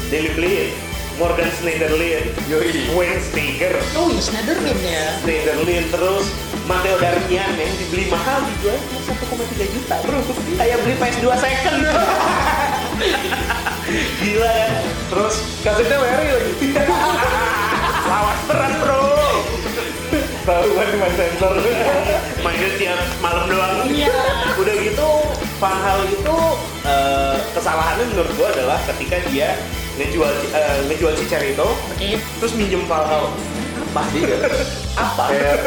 [0.10, 0.74] Daily Blind,
[1.16, 2.90] Morgan Schneiderlin, Yoi.
[2.92, 5.06] Wayne Steger, Oh iya, Schneiderlin ya.
[5.22, 6.26] Schneiderlin terus
[6.64, 10.20] Matteo Darmian yang dibeli mahal dijual cuma 1,3 juta bro
[10.56, 11.78] kayak beli PS2 second
[14.24, 14.72] gila kan
[15.12, 16.68] terus kasetnya Larry lagi.
[18.10, 19.04] Lawas berat bro.
[20.44, 21.56] Tahu kan di main sensor.
[22.44, 23.88] Mainnya tiap malam doang.
[23.88, 24.16] Iya.
[24.60, 25.10] udah gitu
[25.64, 26.38] Van itu
[26.84, 29.56] eh, kesalahannya menurut gua adalah ketika dia
[29.96, 32.20] ngejual eh, ngejual si Cerito Oke.
[32.20, 33.32] terus minjem Van Hal
[33.94, 34.02] apa
[34.98, 35.24] apa?
[35.30, 35.58] Kayak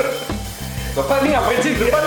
[0.97, 2.03] Bapak ini ngapain sih depan?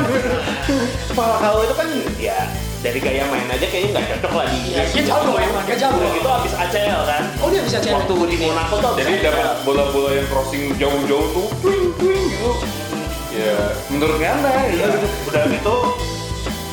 [1.15, 1.89] Van itu kan
[2.19, 2.39] ya
[2.79, 5.95] dari gaya main aja kayaknya nggak cocok lah di Iya, dia jago emang, dia jago.
[5.95, 7.91] udah gitu habis ACL kan Oh dia bisa cari.
[7.93, 9.25] waktu di Monaco tuh Jadi ACL.
[9.25, 12.51] dapat bola-bola yang crossing jauh-jauh tuh, twing twing gitu.
[13.29, 13.55] Ya,
[13.89, 14.99] menurut Ngana Iya, ya.
[15.25, 15.75] udah gitu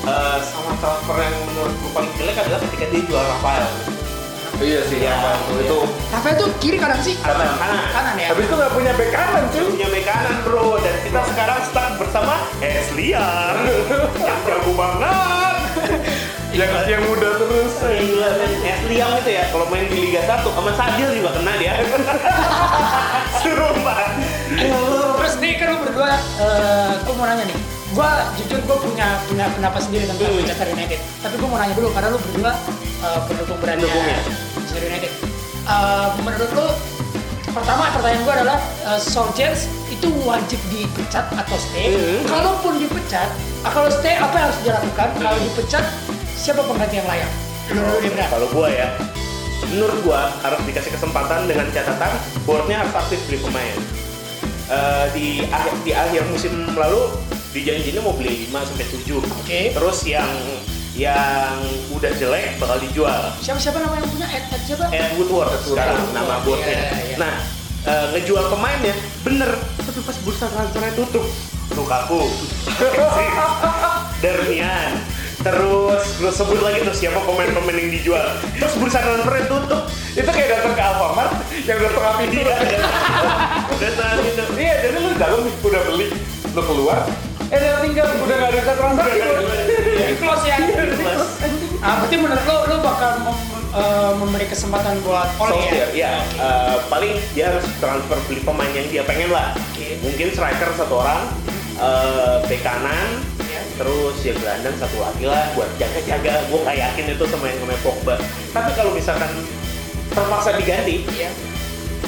[0.04, 3.66] eh, sama transfer yang menurut gue paling jelek adalah ketika dia jual Rafael
[4.56, 5.60] Iya sih, Iya, ya, iya.
[5.60, 5.78] itu.
[6.08, 7.12] Rafael tuh kiri kanan sih?
[7.18, 8.32] kanan kanan Kanan ya.
[8.32, 9.64] Habis itu nggak punya bek kanan cuy.
[9.68, 13.52] punya bek kanan bro dan kita sekarang start bersama Esliar
[14.22, 15.45] yang jago banget
[16.56, 17.72] Yang yang muda terus.
[17.84, 21.72] Gila men, Esliar itu ya kalau main di Liga 1 sama Sadil juga kena dia
[23.44, 24.00] Sumpah
[25.20, 27.58] Terus nih kan lu berdua, eh gue mau nanya nih.
[27.92, 30.38] Gue jujur gue punya punya pendapat sendiri tentang Hmm.
[30.40, 30.98] Manchester United.
[31.20, 32.52] Tapi gue mau nanya dulu karena lu berdua
[33.04, 34.18] eh, pendukung beratnya ya?
[34.56, 35.12] Manchester United.
[35.66, 36.66] Eh, menurut lu
[37.52, 39.56] pertama pertanyaan gue adalah uh, Solskjaer
[39.88, 41.88] itu wajib dipecat atau stay?
[41.88, 42.20] Hmm.
[42.28, 43.32] Kalaupun dipecat,
[43.64, 45.08] ah, kalau stay apa yang harus dilakukan?
[45.16, 45.84] Kalau dipecat
[46.36, 47.30] siapa pengganti yang layak?
[47.72, 47.82] Lu
[48.14, 48.26] Bra.
[48.30, 48.88] kalau gua ya
[49.72, 52.12] menurut gua harus dikasih kesempatan dengan catatan
[52.46, 53.74] boardnya harus aktif beli pemain
[54.66, 57.06] Eh, di akhir di akhir musim lalu
[57.54, 59.60] dijanjinya mau beli 5 sampai 7 Oke.
[59.70, 60.26] terus yang
[60.98, 61.54] yang
[61.94, 64.90] udah jelek bakal dijual Siapa siapa nama yang punya Ed, Ed siapa?
[64.90, 67.14] Ed Woodward sekarang Woodward, nama boardnya iya, iya.
[67.14, 67.34] nah
[67.86, 71.26] eh, ngejual pemainnya bener tapi pas bursa transfernya tutup
[71.70, 72.26] Lukaku
[74.26, 74.92] Darmian
[75.46, 78.26] terus gue sebut lagi tuh siapa pemain-pemain yang dijual
[78.58, 79.82] terus bursa transfernya tutup
[80.16, 81.32] Itu kayak datang ke Alfamart
[81.68, 82.56] yang datang Iya,
[83.68, 86.08] udah saat itu Iya, jadi lu dalam udah beli
[86.56, 87.04] lo keluar
[87.46, 89.46] eh dia tinggal udah nggak ada transaksi bos.
[89.70, 90.56] Jadi close ya.
[90.98, 91.24] Plus.
[91.78, 95.86] Ah, berarti menurut lo, lo bakal mem- eh, memberi kesempatan buat Ole ya?
[95.94, 96.12] ya.
[96.26, 99.54] Eh, paling dia harus transfer beli pemain yang dia pengen lah.
[99.78, 101.22] Mungkin striker satu orang,
[101.78, 103.22] eh bek kanan.
[103.76, 106.48] Terus ya gelandang satu lagi lah buat jaga-jaga.
[106.48, 108.14] Gue gak yakin itu sama yang namanya Pogba.
[108.52, 109.30] Tapi kalau misalkan
[110.10, 111.30] terpaksa diganti, Iya.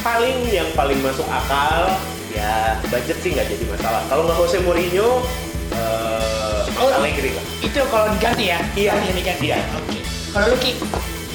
[0.00, 1.92] paling yang paling masuk akal
[2.32, 4.00] ya budget sih nggak jadi masalah.
[4.08, 5.24] Kalau nggak Jose Mourinho,
[5.74, 6.38] eh
[6.78, 7.42] Oh, Allegri lah.
[7.58, 8.62] Itu kalau diganti ya?
[8.78, 8.94] Iya.
[8.94, 9.44] Kalau diganti.
[9.50, 9.58] Iya.
[9.74, 9.98] Oke.
[10.30, 10.72] Kalau lu Ki?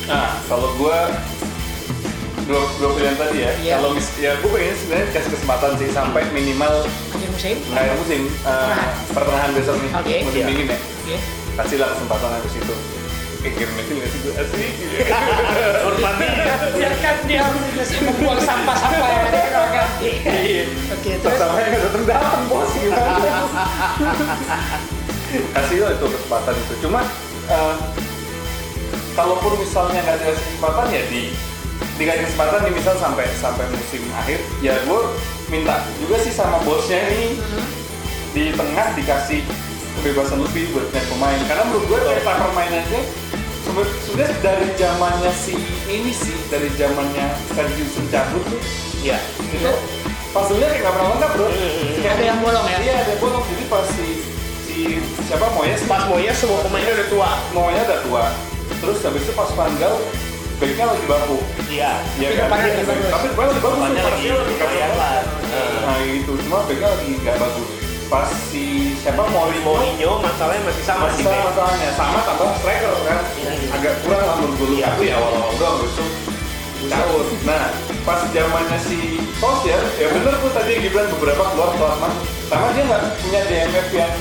[0.07, 0.99] Nah, kalau gue
[2.43, 3.51] dua, dua pilihan tadi ya.
[3.57, 3.73] Iya.
[3.77, 6.73] Kalau mis, ya gue pengen sebenarnya kasih kesempatan sih sampai minimal
[7.09, 7.55] Akhir musim?
[7.69, 8.75] akhir musim eh,
[9.09, 10.15] pertengahan besok nih Oke.
[10.23, 10.47] musim Iya.
[10.47, 10.77] dingin ya.
[10.79, 11.15] Oke.
[11.53, 12.75] Kasihlah kesempatan habis itu.
[13.43, 14.67] Eh, kirim mesin nggak sih gue asli.
[15.85, 16.27] Hormati.
[16.73, 17.43] Biarkan dia
[18.01, 20.11] membuang sampah-sampah yang ada di ruang ganti.
[20.23, 20.63] Iya.
[20.89, 21.37] Oke, Terus terus?
[21.37, 23.33] sampai nggak datang datang bos gimana?
[25.53, 26.73] Kasih lah itu kesempatan itu.
[26.81, 26.99] Cuma
[27.45, 27.75] eh,
[29.11, 31.23] kalaupun misalnya nggak dikasih kesempatan ya di
[31.93, 34.99] dikasih kesempatan nih misal sampai sampai musim akhir ya gue
[35.47, 37.37] minta juga sih sama bosnya ini
[38.31, 39.45] di tengah dikasih
[39.95, 43.01] kebebasan lebih buat nyari pemain karena menurut gue cara permainannya
[43.61, 48.61] sebe- sebenarnya dari zamannya si ini sih dari zamannya Ferguson cabut tuh
[48.99, 49.19] Ya.
[49.43, 49.67] itu
[50.31, 51.91] puzzle-nya kayak nggak pernah lengkap bro Hmm.
[51.93, 52.77] Kayak- Ada yang bolong ya?
[52.79, 54.07] iya ada yang bolong jadi pas si
[54.63, 54.75] si
[55.21, 57.29] siapa Moyes Pas Moyes semua pemainnya udah tua.
[57.51, 58.23] Moyes udah tua
[58.73, 59.95] terus habis itu pas Van Gaal
[60.63, 61.91] backnya lagi baku Iya.
[62.15, 62.47] Iya kan?
[62.47, 63.55] Tapi depannya lagi bagus.
[63.59, 65.19] Depannya lagi lumayan lah.
[65.83, 67.67] Nah gitu, cuma backnya lagi nggak bagus.
[68.07, 71.25] Pas si siapa Mourinho, Mourinho masalahnya masih sama sih.
[71.25, 71.33] Bek.
[71.33, 73.51] masalahnya sama tambah striker kan, Iya.
[73.73, 74.67] agak kurang lah menurut gue.
[74.77, 74.85] Iya.
[74.87, 76.09] Tapi ya awal-awal doang besok
[76.83, 77.25] caur.
[77.43, 77.63] Nah
[78.03, 78.99] pas zamannya si
[79.41, 82.09] Solskjaer, ya bener tuh tadi yang dibilang beberapa keluar selama
[82.47, 84.13] sama dia nggak punya DMF yang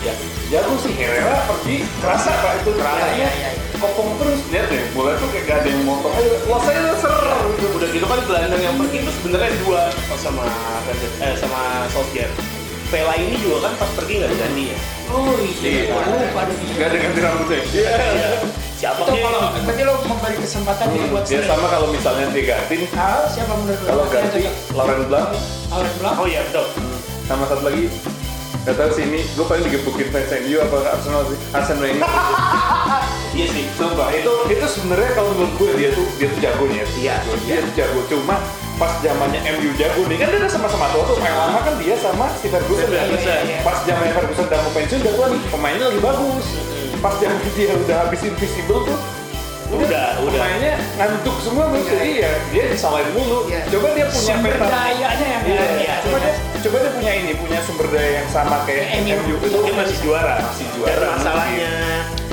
[0.00, 0.14] Ya.
[0.48, 3.50] jago sih Herrera pergi kerasa pak itu Kerasa, kayaknya iya, iya.
[3.80, 6.94] Kopong terus lihat deh bola tuh kayak gak ada yang motong ayo los aja lo
[6.94, 7.14] ser
[7.50, 10.44] gitu Udah gitu kan gelandang yang pergi itu sebenarnya dua oh, sama
[11.18, 12.28] eh, sama Solskjaer.
[12.90, 14.78] Vela ini juga kan pas pergi nggak diganti ya.
[15.06, 15.94] Oh iya, Iya.
[15.94, 16.58] Lupa dong.
[16.72, 17.90] Gak ada ganti rambutnya iya
[18.74, 19.20] Siapa Itu sih?
[19.20, 21.46] kalau berarti lo memberi kesempatan ini buat ya sendiri.
[21.46, 23.86] sama kalau misalnya diganti nih Ah, siapa menurut lo?
[23.86, 24.40] kalau ganti?
[24.72, 25.28] Lauren Blanc
[25.68, 26.14] Alan Blanc?
[26.16, 26.66] Oh iya betul.
[27.24, 27.86] sama satu lagi
[28.60, 32.04] Gak tau sih ini, gue paling digebukin fans MU apa Arsenal sih Arsene Wenger
[33.36, 33.64] Iya sih.
[33.78, 36.86] Sumpah, itu itu sebenarnya kalau menurut gue dia tuh dia tuh jago nih ya.
[36.98, 37.14] Iya,
[37.46, 37.98] dia tuh jago.
[38.10, 38.36] Cuma
[38.74, 41.16] pas zamannya MU jago nih kan dia udah sama-sama tua tuh.
[41.22, 42.90] Yang lama kan dia sama si Ferguson.
[42.90, 43.16] Iya, kan?
[43.16, 43.58] iya, iya.
[43.62, 46.46] Pas zamannya Ferguson udah mau pensiun tua nih, pemainnya lagi bagus.
[47.00, 48.98] Pas zaman dia udah habis invisible tuh
[49.70, 50.34] Udah, udah.
[50.34, 51.94] pemainnya ngantuk semua menurut Iya.
[51.94, 53.38] jadi ya dia disalahin mulu.
[53.46, 53.60] Iya.
[53.68, 54.66] Coba dia punya Sumber peta.
[54.66, 55.94] dayanya yang Iya, iya.
[56.02, 59.14] coba dia coba dia punya ini, punya sumber daya yang sama kayak MU.
[59.16, 60.34] MU itu Dia masih juara.
[60.42, 60.98] Masih juara.
[60.98, 61.72] Dan masalahnya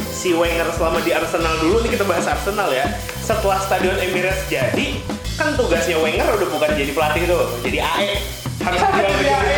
[0.10, 2.86] si Wenger selama di Arsenal dulu nih kita bahas Arsenal ya.
[3.21, 4.88] Setelah Stadion Emirates jadi,
[5.36, 8.13] kan tugasnya Wenger udah bukan jadi pelatih itu, jadi AE.
[8.58, 9.58] Harus jual Jadi AE.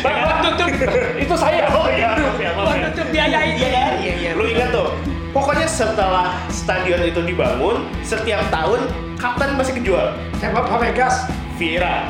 [0.00, 0.68] Bang, bang, tutup.
[1.16, 1.64] itu saya.
[1.70, 2.82] Oh iya, maaf ya, maaf Buat ya.
[2.86, 3.90] nutup biayain ya kan?
[3.98, 4.30] Iya, iya.
[4.32, 4.88] Lu ingat tuh,
[5.30, 8.86] pokoknya setelah stadion itu dibangun, setiap tahun
[9.18, 10.14] kapten masih kejual.
[10.38, 10.66] Siapa?
[10.66, 11.30] Fabregas.
[11.60, 12.08] Vieira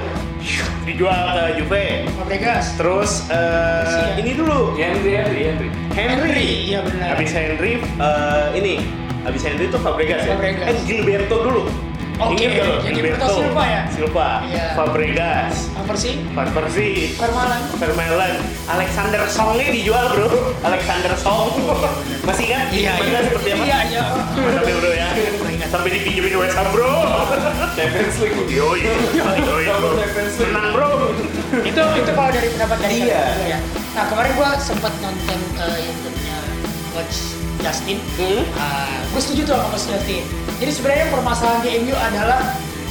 [0.87, 1.85] dijual ke Juve.
[2.16, 2.64] Fabregas.
[2.78, 4.20] Terus eh, Siap.
[4.22, 5.68] ini dulu Henry, Henry, Henry.
[5.92, 6.48] Henry.
[6.70, 7.18] Iya benar.
[7.18, 8.74] Habis Henry eh, ini
[9.26, 10.33] habis Henry itu Fabregas ya.
[10.35, 10.66] Fabregas.
[10.70, 11.89] Eh Gilberto dulu.
[12.20, 12.85] Lo?
[12.85, 13.83] yang Gilberto Silva ya?
[13.88, 14.28] Silva.
[14.44, 14.64] Iya.
[14.76, 15.54] Fabregas.
[15.72, 16.20] Apa sih?
[16.37, 17.16] Van Persie.
[17.16, 17.61] Permalan.
[17.80, 18.35] Vermaelen,
[18.68, 20.28] Alexander Songnya dijual bro,
[20.61, 21.48] Alexander Song,
[22.22, 22.68] masih kan?
[22.70, 23.09] Iya, iya.
[23.09, 23.62] Ingat seperti apa?
[23.64, 24.02] Iya, iya.
[24.61, 25.09] Ya bro ya,
[25.66, 26.92] sampai dipinjemin West Ham bro.
[27.74, 28.37] Champions League.
[28.52, 28.80] Yoi,
[29.16, 29.90] yoi bro,
[30.44, 30.90] menang bro.
[31.50, 33.22] itu itu kalau dari pendapat dari Iya.
[33.48, 33.59] ya.
[33.96, 36.38] Nah kemarin gua sempat nonton uh, YouTube-nya
[36.94, 37.99] Coach Justin.
[38.16, 38.42] Hmm?
[38.53, 40.23] Uh, gue setuju tuh sama Coach Justin.
[40.57, 42.40] Jadi sebenarnya permasalahan di MU adalah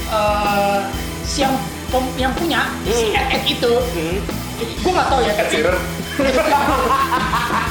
[0.07, 0.79] uh,
[1.21, 1.53] si yang
[1.87, 3.19] pem- yang punya si Hmm.
[3.19, 3.71] Ed, Ed itu.
[3.71, 4.17] Hmm.
[4.59, 5.33] Gue nggak tahu ya.
[5.35, 5.77] Ed Sheeran.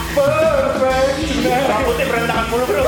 [0.08, 1.16] Perfect.
[1.68, 2.82] Rambutnya berantakan mulu bro.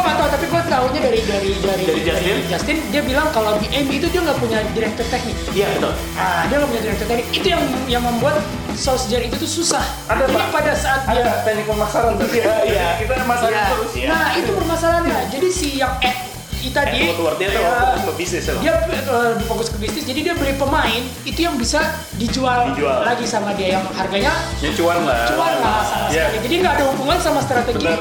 [0.00, 2.36] Gue nggak tahu tapi gue tahunya dari dari dari Dari Justin?
[2.48, 5.36] Justin dia bilang kalau di MU itu dia nggak punya direktur teknik.
[5.50, 5.92] Iya betul.
[6.14, 7.26] Ah, dia nggak punya direktur teknik.
[7.30, 8.40] Itu yang yang membuat
[8.72, 9.84] Solskjaer itu tuh susah.
[10.06, 10.48] Ada, Jadi Pak.
[10.50, 12.26] pada saat dia Ada teknik pemasaran tuh.
[12.30, 12.86] Iya, iya.
[12.96, 13.64] Kita masalah Iya.
[13.68, 13.92] terus.
[13.92, 14.08] Iya.
[14.08, 15.18] Nah itu permasalahannya.
[15.28, 16.16] Jadi si yang Ed
[16.56, 18.52] itu tadi Eh, dia tuh ya, fokus ke bisnis ya.
[18.54, 20.04] dia eh, lebih fokus ke bisnis.
[20.04, 21.80] Jadi dia beli pemain itu yang bisa
[22.14, 23.00] dijual, Dijual.
[23.02, 25.24] lagi sama dia yang harganya Ya cuan lah.
[25.26, 26.24] cuan lah sama Iya.
[26.28, 26.38] sekali.
[26.42, 28.00] Jadi nggak ada hubungan sama strategi Benar.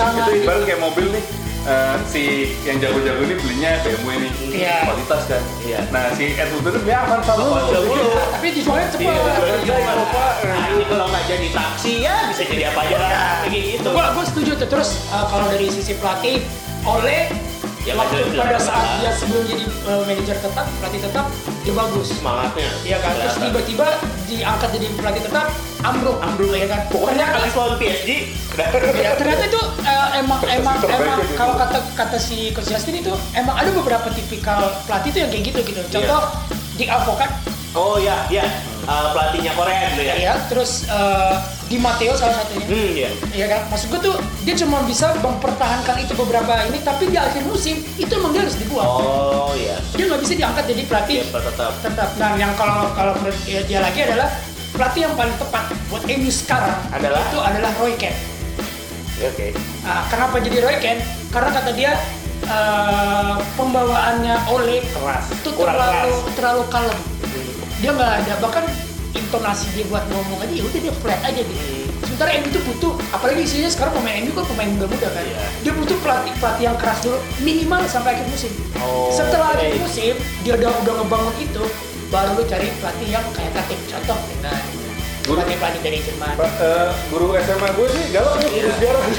[0.00, 1.24] Sama Itu ibarat kayak mobil nih.
[1.60, 2.22] eh, si
[2.64, 4.76] yang jago-jago ini belinya BMW nih Iya.
[4.88, 5.42] kualitas kan.
[5.60, 5.80] Iya.
[5.92, 7.52] Nah si Edward itu beli Avanza dulu.
[7.52, 8.04] Avanza dulu.
[8.32, 8.88] Tapi dijualnya.
[8.96, 9.12] Iya,
[9.60, 10.26] jualnya Iya.
[10.40, 13.10] Nah, ini kalau nggak jadi taksi ya bisa jadi apa aja lah.
[13.44, 13.88] Kayak gitu.
[13.92, 14.68] Gua, gua setuju tuh.
[14.68, 16.40] Terus uh, kalau dari sisi pelatih,
[16.80, 17.28] oleh
[17.80, 18.68] Ya, waktu nggak pada jelas.
[18.68, 21.26] saat dia sebelum jadi uh, manajer tetap, pelatih tetap,
[21.64, 22.06] dia bagus.
[22.12, 22.68] Semangatnya.
[22.84, 23.86] Iya kan, terus tiba-tiba
[24.28, 25.46] diangkat jadi pelatih tetap,
[25.80, 26.80] ambruk, ambruk ya kan.
[26.92, 28.10] Pokoknya kali lawan PSG.
[29.00, 31.32] Ya, ternyata itu eh, emang emang emang gitu.
[31.40, 35.44] kalau kata kata si Coach Justin itu emang ada beberapa tipikal pelatih itu yang kayak
[35.48, 35.80] gitu gitu.
[35.88, 36.20] Contoh
[36.76, 37.32] di Avokat
[37.70, 38.42] Oh ya, ya.
[38.80, 40.14] Eh, pelatihnya Korea dulu ya.
[40.18, 41.34] ya, terus eh,
[41.70, 42.66] di Matteo salah satunya.
[42.66, 43.10] Hmm, iya.
[43.30, 43.60] Iya kan?
[43.70, 48.10] Maksud gue tuh dia cuma bisa mempertahankan itu beberapa ini, tapi di akhir musim itu
[48.10, 48.82] emang dia harus dibuang.
[48.82, 49.78] Oh iya.
[49.94, 51.72] Dia nggak bisa diangkat jadi pelatih Iya, tetap.
[51.78, 52.08] tetap.
[52.16, 54.28] Nah, yang kalau kalau menurut dia, dia lagi adalah
[54.70, 57.22] pelatih yang paling tepat buat MU sekarang Adalah?
[57.22, 58.18] itu adalah Roy Keane.
[59.14, 59.54] Ya, Oke.
[59.84, 61.02] Nah, kenapa jadi Roy Keane?
[61.30, 61.92] Karena kata dia
[62.42, 65.30] eh, pembawaannya oleh Keras.
[65.30, 66.34] itu Kurang terlalu keras.
[66.34, 66.98] terlalu kalem.
[67.80, 68.64] Dia nggak ada bahkan
[69.16, 71.54] intonasi dia buat ngomong aja ya udah dia flat aja gitu.
[71.56, 71.88] Hmm.
[72.00, 75.24] Sementara MU itu butuh, apalagi isinya sekarang pemain MU kan pemain muda-muda kan.
[75.24, 75.40] Iya.
[75.64, 78.52] Dia butuh pelatih pelatih yang keras dulu minimal sampai akhir musim.
[78.80, 79.60] Oh, Setelah oke.
[79.60, 80.14] akhir musim
[80.44, 81.64] dia udah udah ngebangun itu,
[82.12, 84.60] baru lu cari pelatih yang kayak Tatim contoh dengan
[85.32, 85.40] Guru.
[85.40, 86.34] pelatih dari Jerman.
[86.34, 89.02] Pak, eh, guru SMA gue sih galak nih guru sejarah.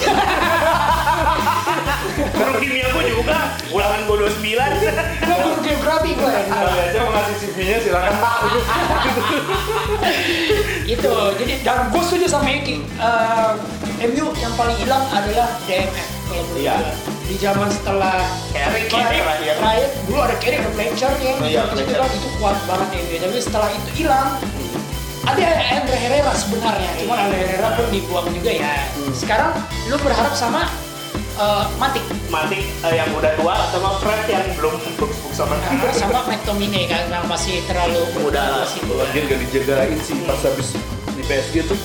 [2.12, 3.38] Guru kimia gue juga.
[3.70, 4.42] Ulangan gue 29.
[5.22, 6.34] Gue guru geografi gue.
[6.44, 8.14] Kali aja mau ngasih CV-nya silakan.
[10.88, 13.52] itu jadi dan gue setuju sama Eki Eh,
[14.04, 15.96] MU yang paling hilang adalah DMF
[16.26, 16.76] kalau menurut Iya.
[16.76, 16.92] gue.
[17.24, 19.24] di zaman setelah Carrick ya, Carrick
[19.56, 19.88] terakhir.
[20.04, 21.64] dulu ada Carrick ada Fletcher ya Oh, iya,
[22.10, 24.36] itu kuat banget MU tapi setelah itu hilang
[25.26, 25.46] ada
[25.78, 26.92] Andre Herrera sebenarnya.
[27.06, 28.90] Cuman Andre Herrera pun dibuang juga ya.
[29.14, 29.54] Sekarang
[29.90, 30.66] lu berharap sama
[31.38, 32.06] eh, Matic?
[32.34, 37.08] Matik eh, yang udah tua sama Fred yang belum buk-buk sama Karena sama McTominay kan
[37.10, 40.76] yang masih terlalu Muda masih Lagian gak dijagain sih pas habis
[41.16, 41.80] di PSG tuh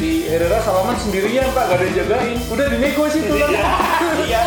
[0.00, 3.68] si Herrera salaman sendirian pak gak ada yang jagain udah dinego sih tuh Iya.
[4.24, 4.42] Iya.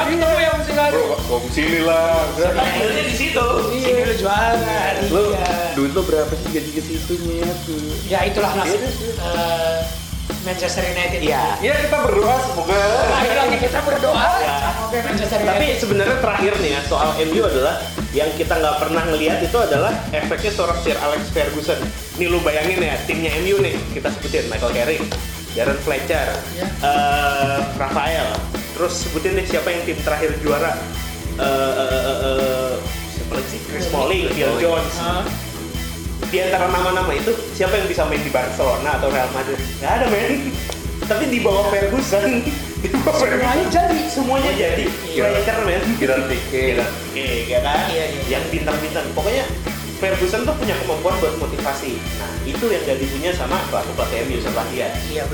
[0.00, 0.94] Aku tahu yang mesti lari.
[0.98, 3.46] bro kok sini lah udah Akhirnya di situ.
[3.70, 4.82] Sini lu juara.
[5.06, 5.54] lo Iya.
[5.72, 7.58] duit lo berapa sih gaji ke situ nyet
[8.04, 9.12] Ya itulah nasib Iya, iya.
[9.22, 9.78] eh,
[10.40, 11.20] Manchester United.
[11.20, 11.42] Iya.
[11.58, 12.78] Iya kita berdoa semoga
[13.12, 14.56] Lagi-lagi kita berdoa Ya.
[14.68, 15.54] semoga Manchester United.
[15.54, 17.74] Tapi sebenarnya terakhir nih ya soal MU adalah
[18.18, 21.78] yang kita nggak pernah ngelihat itu adalah efeknya seorang Sir Alex Ferguson.
[22.18, 25.02] Nih lu bayangin ya timnya MU nih kita sebutin Michael Carrick,
[25.54, 26.26] Darren Fletcher,
[26.58, 26.66] Ya.
[26.82, 28.26] eh, Rafael.
[28.74, 30.74] Terus sebutin deh siapa yang tim terakhir juara.
[31.38, 32.72] Eh, eh, eh,
[33.14, 33.60] siapa lagi sih?
[33.70, 34.94] Chris Smalling, Phil Jones.
[34.98, 35.22] Hah?
[36.28, 39.62] Di antara nama-nama itu siapa yang bisa main di Barcelona atau Real Madrid?
[39.78, 40.50] Gak ada men.
[41.06, 42.42] Tapi di bawah Ferguson
[43.18, 44.00] semuanya jadi.
[44.06, 44.84] semuanya jadi.
[45.08, 45.22] Iya.
[45.34, 45.82] Fletcher men.
[45.98, 47.78] Tiket oke ya kan?
[47.90, 48.22] Iya, iya.
[48.38, 49.44] yang bintang-bintang pokoknya
[49.98, 51.98] Ferguson tuh punya kemampuan buat motivasi.
[52.22, 54.86] Nah itu yang gak dipunya sama pelatih pelatih MU sama dia.
[55.10, 55.26] Iya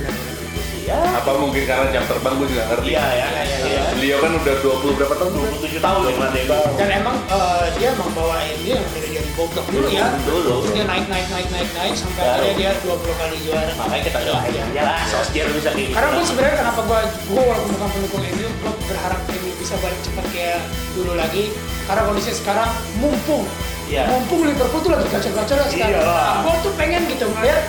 [0.75, 2.87] sih ya apa mungkin karena jam terbang gue juga ngerti?
[2.93, 3.83] Iya ya Iya, iya, iya.
[3.97, 5.31] beliau kan udah 20 berapa tahun?
[5.33, 8.89] 27 tahun loh pelatih MU Dan emang eh, dia emang bawa MU yang
[9.35, 10.07] bobrok dulu ya.
[10.23, 10.55] Dulu.
[10.71, 12.31] Dia naik naik naik naik naik sampai Baru.
[12.39, 13.73] akhirnya dia 20 kali juara.
[13.75, 17.43] makanya kita doain aja lah Solskjaer bisa kayak gitu Karena gue sebenarnya kenapa gue gue
[17.43, 20.61] walaupun bukan pendukung MU, gue berharap MU bisa balik cepat kayak
[20.95, 21.45] dulu lagi.
[21.85, 23.45] Karena kondisinya sekarang mumpung,
[23.85, 24.03] Iya.
[24.09, 25.99] mumpung Liverpool tuh lagi gacor-gacor sekarang.
[26.01, 26.35] Iyalah.
[26.41, 27.63] gue tuh pengen gitu ngeliat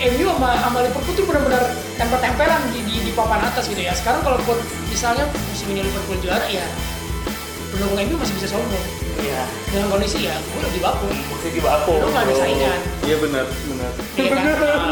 [0.00, 1.64] MU sama, sama Liverpool tuh benar-benar
[1.96, 3.92] tempel-tempelan di, di, di papan atas gitu ya.
[3.92, 6.64] Sekarang kalaupun misalnya musim ini Liverpool juara ya
[7.70, 8.84] pendukung MU masih bisa sombong.
[9.16, 9.42] iya.
[9.66, 11.06] Dengan kondisi ya, gue lagi baku.
[11.06, 12.78] masih di bapuk Lu nggak ada saingan.
[13.02, 13.92] iya benar benar.
[14.12, 14.42] Iya kan?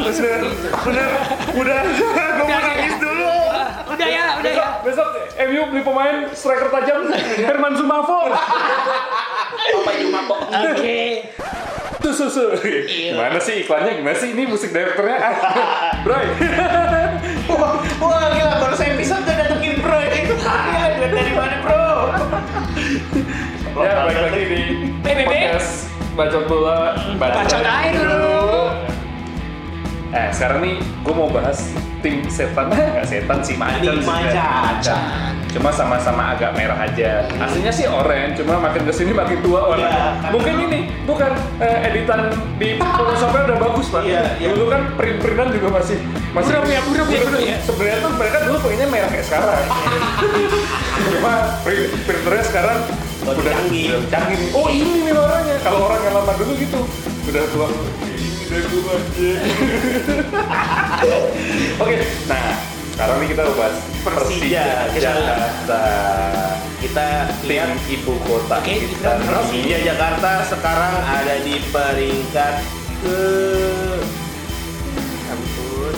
[0.07, 0.41] bener
[0.79, 1.09] bener
[1.55, 3.33] udah gue mau nangis dulu.
[3.89, 4.07] Udah.
[4.07, 4.69] Ya, udah ya.
[4.81, 5.09] besok
[5.41, 7.01] MU beli pemain striker tajam
[7.37, 11.01] Herman Sumafo apa cuma kok Oke.
[11.99, 13.13] tuh susu Iya.
[13.13, 13.99] gimana sih iklannya?
[13.99, 14.31] Gimana sih?
[14.31, 15.19] Ini musik direkturnya.
[16.05, 16.15] Bro.
[17.51, 18.93] Wah, wah gila baru saya
[23.81, 24.61] ya balik lagi di
[25.01, 25.25] PBB.
[25.25, 25.71] podcast
[26.13, 28.75] bacot bola Bacot aja dulu.
[30.09, 34.73] eh sekarang nih gue mau bahas tim setan nggak setan sih macan Tim sih, macan.
[34.81, 35.33] kan.
[35.49, 39.85] cuma sama-sama agak merah aja aslinya sih orange cuma makin ke sini makin tua warnanya
[39.85, 42.21] Iya, karena mungkin ini bukan eh, editan
[42.57, 44.49] di Photoshopnya udah bagus pak Iya, iya.
[44.49, 45.99] dulu kan print-printan juga masih
[46.31, 47.57] masih Buram ya, buram ya dulu ya.
[47.61, 49.63] sebenarnya tuh mereka dulu pengennya merah kayak sekarang
[51.13, 52.79] cuma print, printernya sekarang
[53.29, 53.85] Udah udah canggih.
[53.93, 54.49] udah canggih nih.
[54.53, 56.81] oh ini nih warnanya kalau orang yang lama dulu gitu
[57.29, 59.31] udah tua ini udah tua aja
[61.83, 61.95] oke
[62.27, 62.47] nah
[62.89, 64.65] sekarang nih kita bahas Persija.
[64.91, 65.83] Jakarta.
[66.79, 67.07] Kita
[67.43, 69.19] Tim lihat ibu kota Oke, kita.
[69.19, 72.55] kita- Persija Jakarta sekarang ada di peringkat
[72.99, 73.19] ke
[75.29, 75.95] ampun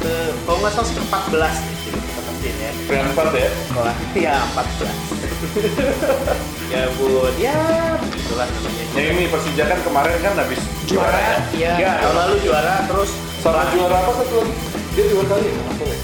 [0.00, 2.20] ke kalau nggak salah ke 14 di sini kita
[2.58, 3.50] ya Peringkat empat ya.
[3.76, 5.19] Wah, ya 14
[6.72, 7.56] ya bun ya
[7.98, 11.34] begitulah namanya Yang ini Persija kan kemarin kan habis Juara, ya.
[11.54, 11.72] iya.
[11.78, 14.54] ya tahun lalu juara terus Sama juara apa satu lagi?
[14.90, 15.54] Dia dua kali ya?
[15.62, 15.96] Apa ya?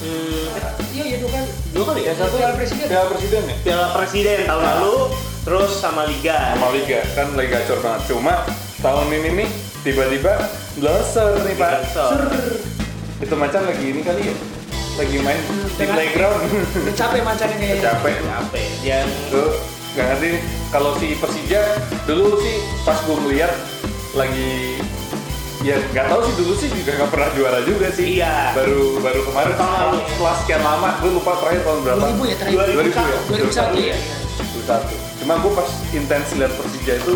[0.00, 0.44] hmm,
[0.90, 1.48] Iya, iya dua kali.
[1.70, 2.86] dua kali ya satu Piala Presiden.
[2.88, 3.54] Piala Presiden ya?
[3.62, 4.94] Piala Presiden tahun lalu
[5.40, 8.00] terus sama Liga Sama Liga kan lagi gacor banget.
[8.08, 8.34] Cuma
[8.80, 9.48] tahun ini nih
[9.80, 10.32] tiba-tiba
[10.74, 11.72] blosor nih pak.
[13.20, 14.34] Itu macam lagi ini kali ya?
[15.00, 15.40] Lagi main
[15.80, 16.44] di playground.
[16.76, 17.80] Udah capek macamnya kayaknya.
[17.88, 18.14] Capek.
[18.20, 19.48] capek yang Tuh
[19.96, 20.30] nggak ngerti.
[20.68, 21.60] Kalau si Persija
[22.04, 23.52] dulu sih pas gue ngeliat
[24.12, 24.76] lagi
[25.60, 28.20] ya nggak tahu sih dulu sih juga nggak pernah juara juga sih.
[28.20, 28.52] Iya.
[28.52, 29.98] Baru baru kemarin Tahun lalu.
[30.04, 32.04] setelah sekian lama gue lupa terakhir tahun berapa.
[32.04, 32.58] 2000 ya terakhir.
[32.60, 33.20] 2000 ya?
[33.24, 33.96] 2001 ya.
[34.68, 35.20] 2001.
[35.24, 37.14] Cuma gue pas intens lihat Persija itu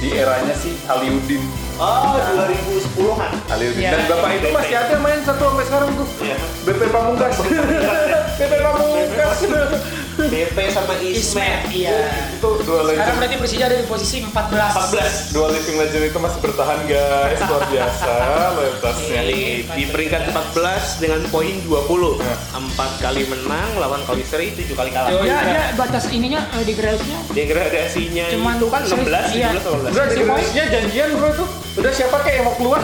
[0.00, 1.67] di eranya si Aliudin.
[1.78, 3.80] Oh 2010-an Aliudin.
[3.80, 3.90] Iya.
[3.92, 6.06] Dan bapak itu masih ada main satu sampai sekarang tuh.
[6.20, 6.36] Iya.
[6.64, 7.34] BP Pamungkas.
[8.36, 9.38] BP Pamungkas.
[10.18, 11.94] BP sama Ismet iya.
[12.34, 13.16] itu dua Sekarang legend.
[13.16, 15.30] berarti Persija ada di posisi 14.
[15.30, 18.12] 14 Dua living legend itu masih bertahan guys, luar biasa
[18.58, 19.20] loyalitasnya.
[19.22, 20.58] di, di peringkat 14
[20.98, 22.34] dengan poin 20 Ya.
[22.52, 25.38] empat kali menang lawan kali seri 7 kali kalah Oh, Ya, iya.
[25.44, 29.50] dia batas ininya eh, degradasinya degradasinya Cuman itu kan 16 selisih, iya.
[29.54, 31.46] 17 18 Udah degradasinya janjian bro itu.
[31.78, 32.80] Udah siapa kayak yang mau keluar?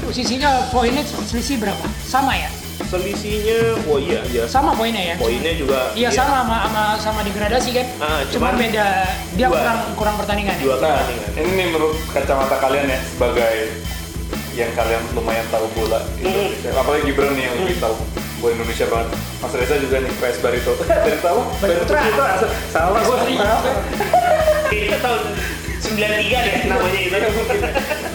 [0.00, 1.84] posisinya poinnya selisih berapa?
[2.00, 2.48] Sama ya?
[2.78, 5.14] selisihnya oh iya iya Sama poinnya ya?
[5.18, 7.86] poinnya juga Iya sama sama sama, sama degradasi kan?
[7.98, 8.86] Ah, Cuma cuman beda
[9.34, 9.58] dia dua.
[9.60, 10.54] kurang kurang pertandingan.
[10.56, 10.62] ya?
[10.62, 13.54] dua Nah, pertandingan ini nih menurut kacamata kalian ya sebagai
[14.54, 16.70] yang kalian lumayan tahu bola Indonesia.
[16.72, 17.94] Apalagi Gibran nih yang lebih tahu
[18.38, 19.08] bola Indonesia banget.
[19.38, 20.72] Mas Reza juga nih PS Barito.
[20.80, 21.42] Barito apa?
[21.60, 21.92] Barito.
[22.72, 23.02] Salah.
[23.04, 23.74] Maaf ya.
[24.70, 25.22] itu tahun
[25.88, 27.16] 93 deh namanya itu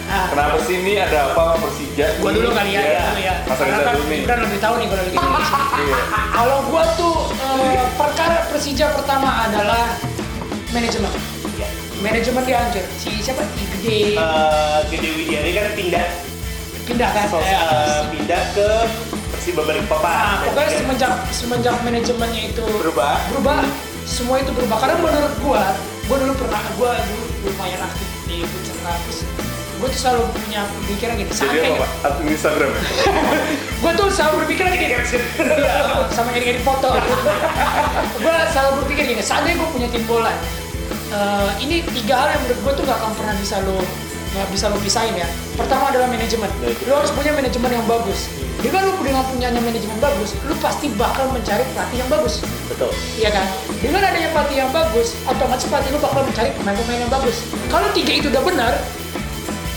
[0.06, 2.06] Ah, Kenapa sih ini ada apa sama Persija?
[2.18, 3.02] gua dulu kali ya, Iya.
[3.04, 3.34] dulu ya.
[3.42, 4.20] Mas Karena Reza kan dulu nih.
[4.24, 5.58] Lebih tahu nih kalau Indonesia.
[5.74, 5.98] Iya.
[6.30, 9.84] Kalau gua tuh eh, perkara Persija pertama adalah
[10.70, 11.10] manajemen.
[11.54, 11.68] ya.
[11.98, 12.84] Manajemen dia hancur.
[12.94, 13.42] Si siapa?
[13.54, 16.06] Igede Eh, Gede Widiani kan pindah
[16.84, 17.26] pindah kan?
[17.32, 18.68] Eh, pindah ke
[19.26, 23.60] Persiba Nah, Balikpapan pokoknya semenjak semenjak manajemennya itu berubah berubah,
[24.04, 24.76] semua itu berubah.
[24.78, 25.64] Karena menurut gua,
[26.06, 29.18] gua dulu pernah, gua dulu lumayan aktif di futsal kampus.
[29.82, 31.28] Gua tuh selalu punya pemikiran gini.
[31.28, 31.86] Jadi Seandainya, apa?
[32.08, 32.80] Admin Instagram ya?
[33.82, 34.94] gua tuh selalu berpikiran gini.
[36.16, 36.90] Sama ngedit foto.
[38.22, 39.22] gua selalu berpikir gini.
[39.22, 40.32] Seandainya gua punya tim bola,
[41.12, 43.78] eh, ini tiga hal yang menurut gua tuh gak akan pernah bisa lo
[44.34, 45.28] nggak bisa lo pisahin ya.
[45.54, 46.50] Pertama adalah manajemen.
[46.58, 46.90] Manajemen.
[46.90, 48.26] Lo harus punya manajemen yang bagus.
[48.64, 52.40] Dengan lo dengan punyanya manajemen bagus, lo pasti bakal mencari pelatih yang bagus.
[52.64, 52.88] betul
[53.20, 53.46] Iya kan?
[53.84, 57.44] Dengan adanya pelatih yang bagus, otomatis pelatih lu bakal mencari pemain-pemain yang bagus.
[57.68, 58.72] Kalau tiga itu udah benar,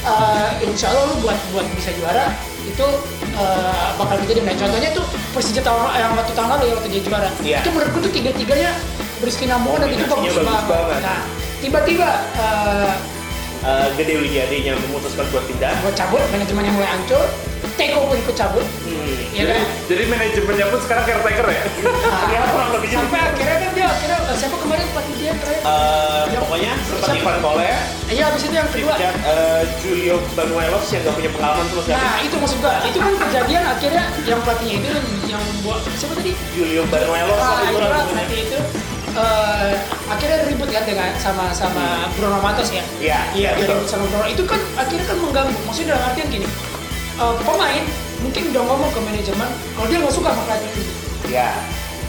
[0.08, 2.32] eh, insya Allah lu buat buat bisa juara
[2.63, 2.88] itu
[3.36, 7.02] eh, bakal menjadi nah contohnya tuh Persija tahun yang waktu tahun lalu ya waktu dia
[7.04, 7.58] juara Iya.
[7.63, 8.71] itu menurutku tuh tiga tiganya
[9.23, 11.00] bersinambungan dan itu bagus, banget.
[11.04, 11.19] Nah
[11.60, 12.91] tiba-tiba eh,
[13.58, 17.26] Eh, Gede Widianinya memutuskan buat pindah gue cabut manajemennya mulai hancur,
[17.78, 19.38] Teko pun ikut cabut, hmm.
[19.38, 19.62] ya kan?
[19.86, 21.62] Jadi manajemennya pun sekarang caretaker ya?
[22.34, 23.00] ya kurang lebih gitu.
[23.06, 25.62] Sampai akhirnya kan dia akhirnya siapa kemarin pelatih dia terakhir?
[25.62, 27.13] Eh, pokoknya Siapa?
[27.22, 27.70] Ivan Kole
[28.08, 28.94] Iya abis itu yang kedua.
[28.98, 32.98] Dipecat eh, Julio Banuelos yang gak punya pengalaman sama sekali Nah itu maksud gua, itu
[32.98, 36.32] kan kejadian akhirnya yang pelatihnya itu yang, yang buat siapa tadi?
[36.58, 38.60] Julio Banuelos Ah, itu lah, itu
[39.18, 39.72] eh,
[40.08, 42.84] akhirnya ribut kan dengan sama sama Bruno Matos ya.
[43.02, 43.82] Iya, Iya, betul.
[43.82, 44.26] ribut sama Bruno.
[44.30, 45.58] Itu kan akhirnya kan mengganggu.
[45.66, 46.48] Maksudnya dalam artian gini,
[47.18, 47.84] eh, pemain
[48.22, 50.84] mungkin udah ngomong ke manajemen kalau dia nggak suka sama pelatih itu.
[51.30, 51.50] ya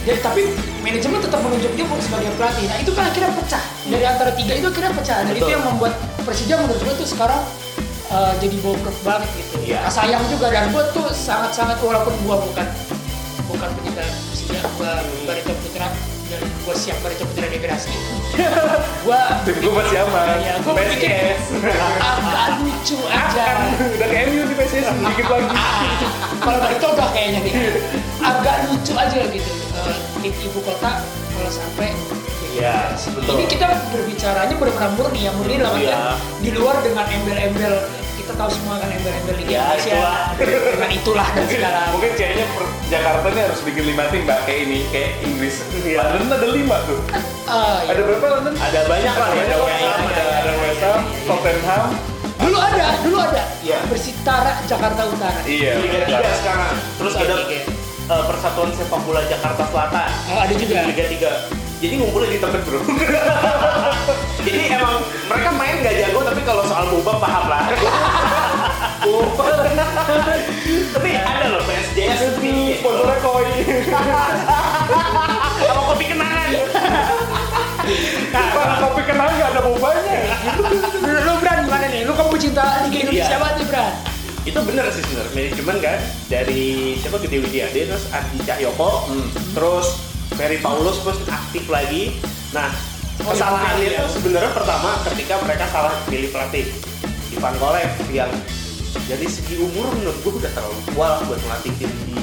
[0.07, 0.41] Ya, tapi
[0.81, 2.65] manajemen tetap menunjuk dia sebagai pelatih.
[2.65, 3.61] Nah itu kan akhirnya pecah
[3.93, 5.17] dari antara tiga itu akhirnya pecah.
[5.21, 5.93] Dan itu yang membuat
[6.25, 7.43] Persija menurut gue tuh sekarang
[8.09, 9.69] eh, jadi bobrok banget gitu.
[9.69, 9.85] Iya.
[9.85, 12.67] Nah, sayang juga dan gue tuh sangat-sangat walaupun gue bukan
[13.53, 14.01] bukan penyinta
[14.33, 14.93] Persija, gue
[15.29, 15.89] Barito Putra
[16.69, 17.89] gue siap Barito Putra degradasi.
[18.29, 19.21] gue
[19.57, 20.37] gue masih aman.
[20.37, 21.33] ya, gue pikir
[21.97, 23.47] agak lucu aja.
[23.97, 25.49] Kayak MU di PSS sedikit lagi.
[26.37, 27.55] Kalau Barito udah kayaknya nih
[28.21, 29.51] agak lucu aja gitu
[30.19, 31.01] tim ibu kota
[31.33, 31.95] kalau sampai
[32.53, 36.03] ya betul ini kita berbicaranya benar-benar murni ya murni dalam artian Iya.
[36.43, 37.75] di luar dengan embel-embel
[38.29, 40.21] kita tahu semua kan embel-embel Liga Ya, Indonesia itulah.
[40.37, 44.61] dengan itulah dan segala Mungkin kayaknya per- Jakarta ini harus bikin lima tim mbak kayak
[44.63, 45.57] ini kayak Inggris.
[45.79, 46.01] Iya.
[46.11, 47.01] London ada lima tuh.
[47.47, 47.89] Ah, ya.
[47.89, 48.53] Ada berapa London?
[48.55, 51.85] ada banyak lah ya Ada ada West Ham, ada ada West Ham, Tottenham.
[52.39, 53.79] dulu ada dulu ada Iya.
[53.89, 55.41] Bersitara Jakarta Utara.
[55.43, 55.73] Iya.
[55.79, 56.73] Liga 3 sekarang.
[56.99, 57.59] Terus Liga ada tiga.
[58.11, 60.09] eh, Persatuan Sepak Bola Jakarta Selatan.
[60.29, 60.85] Oh, ada juga.
[60.85, 61.33] Liga 3.
[61.79, 62.83] Jadi ngumpulnya di tempat bro.
[64.41, 64.99] Jadi emang
[65.29, 67.48] mereka main gak jago tapi kalau soal boba paham.
[70.89, 73.53] Tapi ada loh PSJS di Sponsornya koi.
[75.59, 76.49] sama kopi kenangan.
[78.79, 80.17] Tapi kenal nggak ada bobanya.
[80.99, 82.03] Lu, lu Bran gimana nih?
[82.05, 83.39] Lu kamu cinta Liga Indonesia Iya.
[83.39, 83.93] banget nih Bran?
[84.47, 86.65] itu bener sih sebenarnya manajemen kan dari
[86.97, 89.29] siapa Gede Widiade terus Adi Cahyoko Hmm.
[89.53, 90.01] terus
[90.33, 92.17] Ferry Paulus terus aktif lagi
[92.49, 92.73] nah
[93.21, 94.09] Oh, kesalahannya iya, itu iya.
[94.09, 96.65] sebenarnya pertama ketika mereka salah pilih pelatih
[97.29, 98.33] Ivan Kolev yang
[99.05, 102.15] dari segi umur menurut gue udah terlalu tua lah buat ngelatih tim di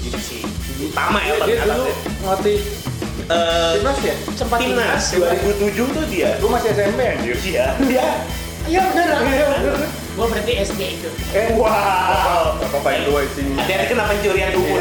[0.00, 0.38] divisi
[0.82, 1.84] utama ya Dia dulu
[2.22, 2.58] ngelatih
[3.22, 4.14] Eh, timnas ya?
[4.34, 5.38] Sempat timnas timnas.
[5.38, 7.36] 2007 tuh dia Gue masih SMP anjir.
[7.40, 8.06] iya iya
[8.62, 9.06] Iya bener.
[9.22, 9.74] Iya, bener.
[10.12, 11.08] Gua berarti SD itu.
[11.32, 13.58] Eh, wow Gak apa-apa yang dua isinya.
[13.58, 14.80] hati-hati kena pencurian umur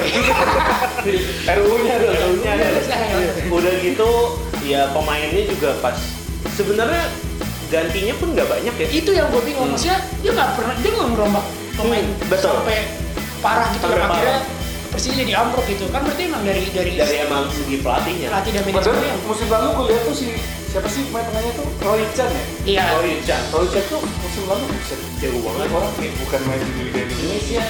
[1.48, 2.08] RU-nya ada.
[2.20, 2.68] RU-nya ada.
[2.70, 3.32] Iya.
[3.50, 4.10] udah gitu
[4.62, 5.98] ya pemainnya juga pas
[6.52, 7.04] sebenarnya
[7.72, 9.72] gantinya pun nggak banyak ya Itu yang gue bingung.
[9.72, 12.52] Maksudnya dia nggak pernah dia nggak ngerombak pemain Hmm, betul.
[12.54, 12.80] sampai
[13.40, 14.60] parah gitu Sampai yang akhirnya parah.
[14.92, 15.88] Persija jadi ambruk gitu.
[15.88, 19.68] Kan berarti emang dari dari, dari emang segi pelatihnya pelatih dan manajemen yang musim lalu
[19.72, 20.28] gue lihat tuh si
[20.68, 22.44] siapa sih pemain tengahnya tuh Roy Chan ya?
[22.64, 22.84] Iya.
[23.00, 26.82] iya Chan Roy Chan tuh musim lalu bisa jago banget orang kayak bukan main di
[26.84, 27.62] Liga Indonesia.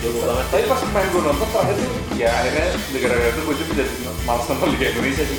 [0.00, 2.66] jago banget Tapi pas main gue nonton terakhir tuh, ya akhirnya
[2.98, 3.94] gara-gara itu gue juga jadi
[4.24, 5.38] malas nonton Liga Indonesia sih.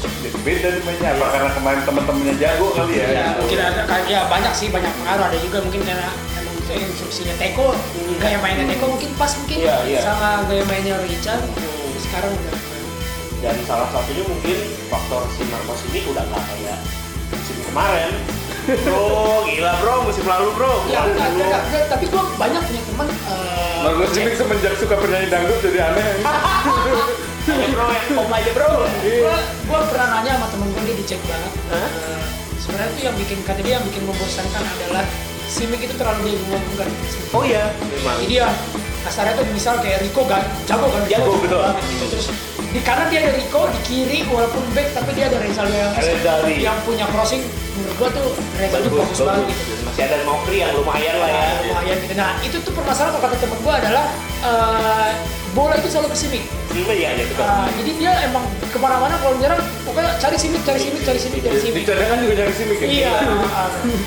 [0.00, 3.06] Jadi beda nih mainnya, apa karena kemarin temen-temennya jago kali ya?
[3.10, 7.76] Ya, mungkin ada ya banyak sih banyak pengaruh ada juga mungkin karena emang instruksinya Teko
[8.16, 10.00] gaya mainnya Teko mungkin pas mungkin Iya, iya.
[10.00, 11.92] sama gaya mainnya Richard Hmm.
[12.00, 12.56] sekarang udah
[13.40, 16.78] dan salah satunya mungkin faktor si Marcos ini udah nggak kayak
[17.30, 18.12] musim kemarin
[18.84, 19.04] bro
[19.46, 21.40] gila bro musim lalu bro ya enggak, dulu.
[21.40, 24.08] enggak, enggak, tapi gua banyak punya teman eh, Marcos.
[24.12, 26.08] Simic semenjak suka penyanyi dangdut jadi aneh.
[27.48, 28.68] Bro yang kom aja bro
[29.00, 31.52] gua gua pernah nanya sama temen gue dia dicek banget?
[31.72, 32.22] Eh,
[32.60, 35.04] sebenarnya tuh yang bikin kata dia yang bikin membosankan adalah
[35.50, 36.86] Simic itu terlalu diumumkan
[37.34, 37.74] oh iya.
[37.90, 38.22] Memang.
[38.22, 38.48] Jadi ya
[39.02, 41.02] kasarnya tuh misal kayak Rico kan jago kan?
[41.08, 41.58] Jago, betul.
[41.90, 42.04] gitu.
[42.12, 42.26] terus
[42.70, 46.54] di kanan dia ada Rico di kiri walaupun back tapi dia ada Rezaldo yang Rezaldi.
[46.62, 47.42] yang punya crossing.
[47.74, 48.28] Menurut gua tuh
[48.60, 49.72] Rezaldo bagus, banget gitu.
[49.88, 51.42] Masih ada Mokri yang lumayan lah ya.
[51.66, 52.12] Lumayan gitu.
[52.14, 54.04] Nah itu tuh permasalahan kalau kata temen gua adalah
[54.44, 55.10] eh,
[55.50, 57.42] bola itu selalu ke Simic Iya iya iya, betul.
[57.42, 61.40] Ah, jadi dia emang ke mana-mana kalau menyerang pokoknya cari Simic cari Simic cari Simic
[61.42, 62.86] cari Di Simic cadangan juga nyari Simic ya?
[62.86, 63.10] iya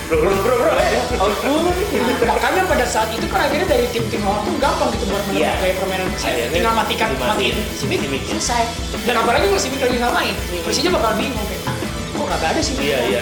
[0.07, 4.55] bro bro bro bro Nah, makanya pada saat itu kan akhirnya dari tim-tim lawan tuh
[4.57, 5.51] gampang gitu buat Iya.
[5.57, 6.07] gaya permainan.
[6.09, 7.99] Akhirnya Tinggal matikan matiin Simic.
[8.25, 8.63] selesai.
[9.03, 10.33] Dan apalagi kalau Simic lagi nggak main,
[10.63, 11.75] Persija bakal bingung kayak, ah,
[12.13, 12.83] kok kagak ada Simic?
[12.85, 13.21] iya iya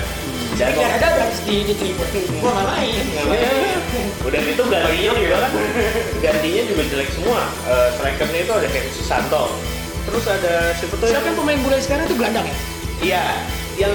[0.52, 2.08] Nggak ada ada di di tribun.
[2.40, 3.04] Gua nggak main.
[3.08, 3.80] Nggak main.
[4.22, 5.52] udah gitu gantinya juga kan
[6.22, 9.44] gantinya juga jelek semua Eh, strikernya itu ada kayak Susanto
[10.02, 12.56] terus ada siapa tuh Siapa yang pemain bola sekarang tuh gelandang ya?
[13.02, 13.24] iya
[13.76, 13.94] yang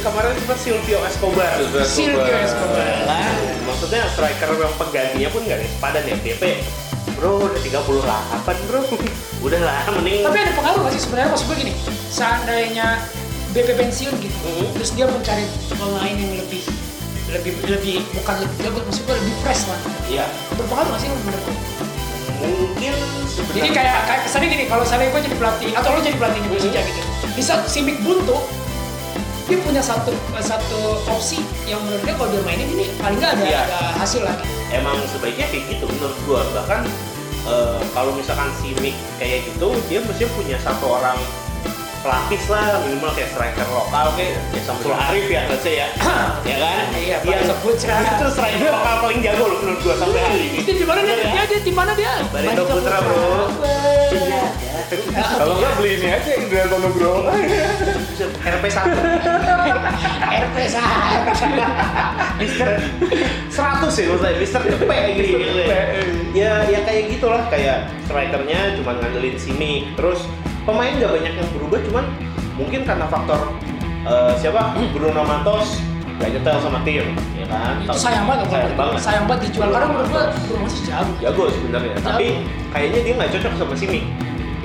[0.00, 2.86] kemarin sempat Silvio Escobar Silvio Escobar.
[3.02, 3.34] kan
[3.64, 6.42] maksudnya striker yang penggantinya pun nggak ada sepadan ya DP
[7.16, 8.80] bro udah 38 bro
[9.42, 11.72] udah lah mending Tapi ada pengaruh nggak sih sebenarnya maksud gue gini,
[12.08, 12.88] seandainya
[13.54, 14.74] BP pensiun gitu, Mhm.
[14.74, 16.62] terus dia mencari pemain yang lebih
[17.30, 19.80] lebih lebih bukan lebih jago, maksud gue lebih fresh lah.
[20.06, 21.44] iya Berpengaruh nggak sih menurut
[22.36, 22.92] mungkin
[23.24, 26.48] sebenarnya Jadi kayak, kayak kesannya gini, kalau misalnya gue jadi pelatih atau lo jadi pelatihnya
[26.50, 27.00] Persija gitu,
[27.30, 28.36] di saat Simic buntu,
[29.44, 33.44] dia punya satu satu opsi yang menurut dia kalau dia mainin ini paling nggak ada,
[33.44, 33.60] Iya.
[33.62, 34.44] ada hasil lagi.
[34.70, 36.80] emang sebaiknya kayak gitu menurut gua bahkan
[37.44, 41.18] eh, kalau misalkan si Mick kayak gitu dia mesti punya satu orang
[42.04, 45.88] pelapis lah minimal kayak striker lokal kayak ya Samsul Arif ya let's say ya
[46.52, 50.44] ya kan Iya, Pak sebut itu striker lokal paling jago loh menurut gua sampai hari
[50.52, 51.16] ini Itu di mana dia?
[51.16, 51.24] Ya?
[51.24, 52.12] Dia, dia di mana dia?
[52.28, 53.24] Barito Putra, bro.
[54.12, 54.44] Iya.
[55.40, 57.20] Kalau nggak beli ini aja Indrianto Nugroho.
[58.54, 58.84] RP 1
[60.44, 61.32] RP satu.
[62.36, 62.68] Mister
[63.48, 65.36] 100 ya maksudnya Mister Cepe gitu
[66.34, 70.26] ya ya kayak gitulah kayak strikernya cuma ngandelin sini terus
[70.64, 72.04] pemain nggak banyak yang berubah cuman
[72.56, 73.40] mungkin karena faktor
[74.08, 74.72] eh, siapa?
[74.96, 75.80] Bruno Matos
[76.14, 77.74] gak nyetel sama tim ya kan?
[77.82, 78.98] Itu sayang banget sayang banget.
[79.02, 79.68] Sayang banget dijual.
[79.74, 81.12] Karena menurut gua Bruno masih jago.
[81.18, 82.26] jago sebenarnya tapi
[82.70, 83.74] kayaknya dia nggak cocok sama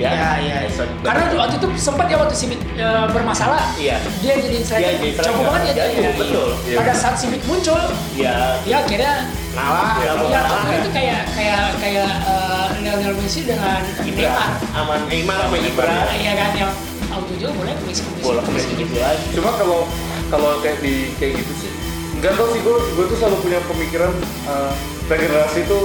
[0.02, 0.56] Simi Iya, iya.
[0.70, 4.92] So- Karena waktu itu sempat ya waktu Simic e, bermasalah, iya dia jadi striker.
[4.96, 5.22] striker.
[5.22, 5.84] Jago banget ya dia.
[5.92, 6.48] Jago, betul.
[6.64, 6.76] Iya.
[6.80, 7.80] Pada saat Simic muncul,
[8.14, 9.14] ya dia akhirnya
[9.50, 14.50] Iya, mau ya, ngalah pokoknya itu kayak kayak kayak eh, Lionel Messi dengan Neymar.
[14.72, 15.96] aman Neymar sama Ibra.
[16.12, 16.72] Iya kan yang
[17.10, 18.02] auto juga boleh ke Messi.
[18.22, 19.80] bola ke Messi gitu lagi Cuma kalau
[20.30, 21.70] kalau kayak di kayak gitu sih
[22.16, 24.12] nggak tau sih gue gue tuh selalu punya pemikiran
[24.46, 24.70] eh,
[25.08, 25.78] regenerasi itu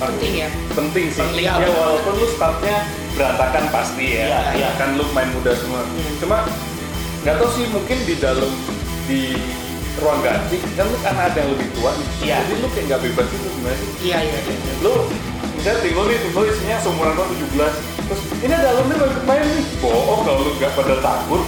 [0.00, 0.48] Penting ya?
[0.72, 1.68] penting sih Penting, ya, ya.
[1.76, 4.68] walaupun lu startnya berantakan pasti ya Iya, iya.
[4.80, 5.84] kan lu main muda semua
[6.16, 6.48] cuma
[7.20, 8.48] nggak tau sih mungkin di dalam
[9.04, 9.36] di
[10.00, 12.36] ruang ganti kan lu karena ada yang lebih tua nih Iya.
[12.40, 14.38] jadi lu kayak nggak bebas itu gimana sih Iya iya.
[14.40, 14.74] iya.
[14.80, 14.92] lu
[15.52, 19.24] misalnya tim lu nih tim lu isinya seumuran lu 17 terus ini dalamnya mau ikut
[19.28, 21.44] main nih bohong kalau lu nggak pada takut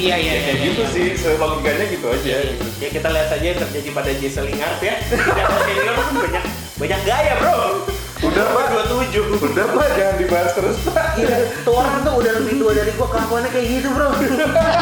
[0.00, 0.32] Iya iya.
[0.32, 1.12] ya kayak iya, gitu iya.
[1.12, 2.36] sih logikanya gitu aja
[2.80, 4.96] Ya kita lihat aja yang terjadi pada Jesse Lingard ya.
[5.44, 6.44] Yang senior kan banyak
[6.80, 7.84] banyak gaya bro.
[8.20, 8.66] Udah, Pak.
[8.68, 9.24] dua tujuh.
[9.32, 13.08] udah pak jangan dibahas terus pak Iya, tuh orang tuh udah lebih tua dari gua
[13.08, 14.08] kelakuannya kayak gitu bro.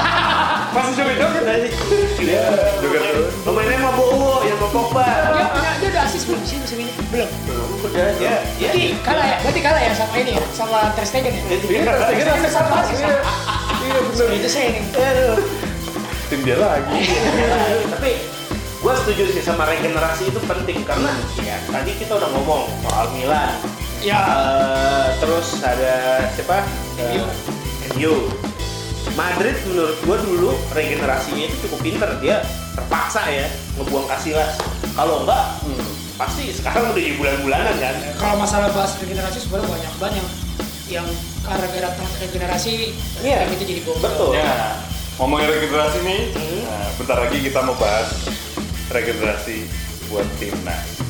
[0.74, 1.42] masih joget-joget
[2.18, 2.42] Iya,
[2.82, 5.06] joget terus Pemainnya sama Bowo yang sama Pogba.
[5.06, 6.92] Dia punya dia udah asis belum sih musim ini?
[7.14, 7.30] Belum.
[7.82, 8.70] Udah ya, ya.
[8.74, 9.36] Berarti kalah ya?
[9.42, 10.42] Berarti kalah ya sama ini ya?
[10.54, 11.42] Sama Ter Stegen ya?
[11.46, 12.94] Iya, Ter Stegen masih sama iya.
[12.94, 13.18] sama.
[13.78, 14.28] Iya bener.
[14.38, 14.80] Itu saya ini.
[16.28, 16.98] Tim dia lagi.
[17.94, 18.37] Tapi
[18.78, 21.10] gue setuju sih sama regenerasi itu penting karena
[21.42, 23.58] ya tadi kita udah ngomong soal Milan.
[23.98, 24.22] Ya.
[24.22, 26.62] Eh, terus ada siapa?
[27.02, 27.24] MU.
[27.98, 28.14] MU.
[29.18, 32.38] Madrid menurut gue dulu regenerasinya itu cukup pinter dia
[32.78, 34.54] terpaksa ya ngebuang Casillas.
[34.94, 37.94] Kalau enggak hmm, pasti sekarang udah di bulan-bulanan kan.
[38.14, 40.28] Kalau masalah bahas regenerasi sebenarnya banyak banget yang
[40.88, 41.06] yang
[41.42, 41.90] gara-gara
[42.22, 42.94] regenerasi
[43.26, 43.42] Iya.
[43.42, 43.98] yang itu jadi gol.
[43.98, 44.38] Betul.
[44.38, 44.78] Ya,
[45.18, 46.62] ngomongin regenerasi nih, Hmm.
[46.64, 48.08] nah, bentar lagi kita mau bahas
[48.88, 49.68] regenerasi
[50.08, 51.04] buat timnas.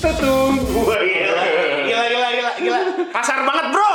[0.00, 0.56] Tetung.
[0.80, 1.44] Wah, gila.
[1.84, 2.78] gila, gila, gila, gila.
[3.12, 3.90] Kasar banget bro.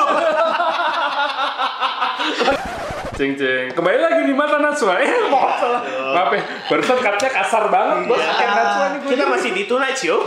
[3.11, 3.67] Ceng ceng.
[3.73, 4.97] Kembali lagi di mata Natsua.
[4.97, 5.81] Eh, salah.
[6.11, 7.97] Maaf ya, barusan katanya kasar banget.
[8.09, 8.49] Bos, Iya.
[8.49, 9.09] Natsua nih gue.
[9.13, 10.19] Kita masih di Tonight Show.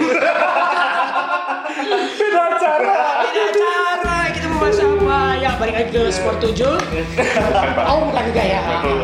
[2.14, 2.94] beda acara.
[3.34, 4.18] Tidak cara
[4.64, 5.20] kita apa?
[5.36, 6.64] Ya balik lagi ke Sport 7.
[7.84, 8.60] Oh bukan juga ya.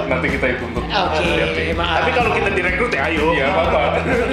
[0.08, 0.84] Nanti kita dituntut.
[0.84, 1.64] Oke, Hati-hati.
[1.76, 1.96] maaf.
[2.00, 3.26] Tapi kalau kita direkrut ya ayo.
[3.30, 3.80] Iya, apa-apa.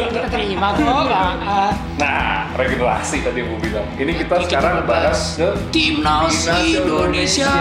[0.07, 1.01] kita terima kok.
[1.07, 1.71] nggak, ah.
[1.97, 3.87] Nah, regenerasi tadi gue bilang.
[3.95, 7.51] Ini kita Kita sekarang bahas bahas ke Timnas Indonesia.
[7.51, 7.53] Indonesia.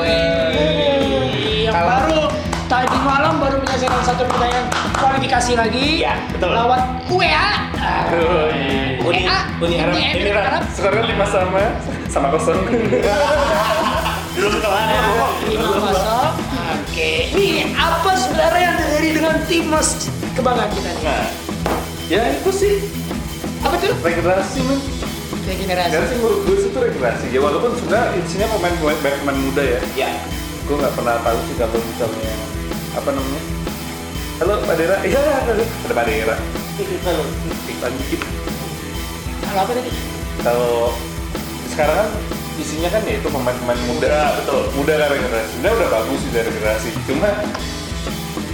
[0.00, 1.90] Wih, yang Kalah.
[2.02, 2.22] baru
[2.70, 6.06] tadi malam baru menyelesaikan satu pertandingan kualifikasi lagi.
[6.06, 6.54] Iya, betul.
[6.54, 7.48] Lawan UEA.
[7.82, 8.06] Ah,
[9.02, 9.26] Uni,
[9.58, 9.98] Uni Arab.
[9.98, 10.62] Uni Arab.
[10.70, 11.62] Sekarang lima sama
[12.06, 12.62] sama kosong.
[14.38, 15.02] Belum kelar ya.
[15.50, 16.32] Lima kosong.
[16.70, 19.88] Oke, ini apa sebenarnya yang terjadi dengan timnas
[20.38, 21.02] kebanggaan kita nih?
[21.02, 21.26] Nah,
[22.06, 22.74] ya itu sih
[23.66, 23.92] Apa tuh?
[24.00, 24.78] regenerasi men.
[25.44, 25.90] Regenerasi.
[25.90, 27.26] Regenerasi menurut gue itu regenerasi.
[27.34, 29.80] Ya walaupun sebenarnya isinya pemain pemain muda ya.
[30.06, 30.10] Ya.
[30.64, 32.59] Gue nggak pernah tahu sih kalau misalnya
[32.94, 33.42] apa namanya.
[34.40, 36.36] Halo Pak Dera, iya ada ada Pak Dera.
[37.04, 37.24] Kalau
[37.80, 38.20] Lanjut.
[39.40, 39.90] Kalau apa tadi?
[40.40, 40.72] Kalau
[41.72, 42.08] sekarang kan
[42.60, 44.08] isinya kan ya itu pemain-pemain muda.
[44.08, 44.62] Muda, betul.
[44.76, 45.48] Muda kan regenerasi.
[45.56, 46.88] Sebenarnya udah bagus sih dari regenerasi.
[47.08, 47.28] Cuma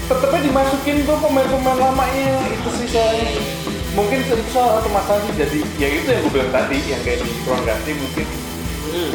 [0.06, 3.26] tetapnya dimasukin tuh pemain-pemain lamanya itu sih soalnya
[3.98, 7.26] mungkin itu salah satu masalah sih jadi ya itu yang gue bilang tadi yang kayak
[7.26, 8.26] di ruang ganti mungkin
[8.86, 9.12] Hmm.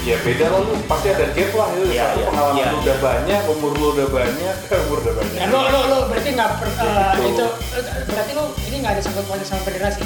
[0.00, 2.66] Ya beda lah lu pasti ada gap lah itu Iya, satu iya, pengalaman iya.
[2.66, 4.54] lu udah banyak umur lu udah banyak
[4.86, 7.28] umur udah banyak Nah, lo, lo, lo berarti nggak per, eh, Gitu.
[7.28, 7.44] itu
[7.74, 10.02] eh, berarti lo ini nggak ada sangkut pautnya sama federasi.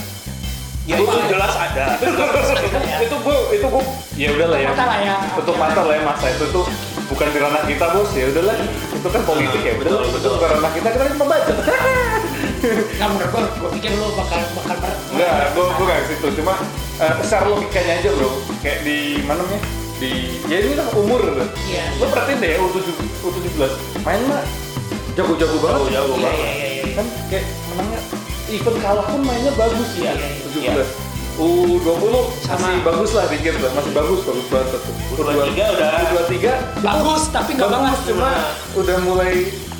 [0.82, 1.94] Ya itu jelas ada.
[2.98, 3.84] itu gue itu gue
[4.16, 5.14] ya udahlah ya Mata lah ya.
[5.38, 6.66] tutup mata lah ya masa itu tuh
[7.06, 8.56] bukan di ranah kita bos ya udahlah
[8.90, 10.18] itu kan politik ya Betul, betul betul.
[10.18, 11.52] itu bukan ranah kita kita cuma membaca
[12.62, 14.90] Nggak menurut gua, gua pikir lo bakal bakal ber.
[15.12, 16.54] enggak gue gue gak ke situ cuma
[16.98, 19.60] eh, secara logikanya aja bro kayak di mana namanya
[20.02, 20.10] di
[20.44, 21.22] ya ini kan umur
[21.62, 21.84] Iya.
[21.96, 22.78] lo perhatiin deh ya U7
[23.22, 23.70] U17
[24.02, 24.42] main mah
[25.14, 26.42] jago-jago banget Jago-jago Iya, banget.
[26.42, 26.92] iya, iya, iya.
[26.92, 28.00] kan kayak menangnya
[28.50, 30.28] event kalah pun mainnya bagus Iya, ya
[30.58, 30.72] iya.
[30.74, 32.04] 17 U20
[32.44, 32.60] Sama.
[32.68, 34.80] masih bagus lah dikit lah masih bagus bagus banget tuh
[35.16, 35.88] U23 udah.
[36.12, 36.36] U23
[36.82, 38.00] Bagus tapi nggak bagus banget.
[38.04, 38.30] cuma
[38.74, 39.71] udah mulai Iya.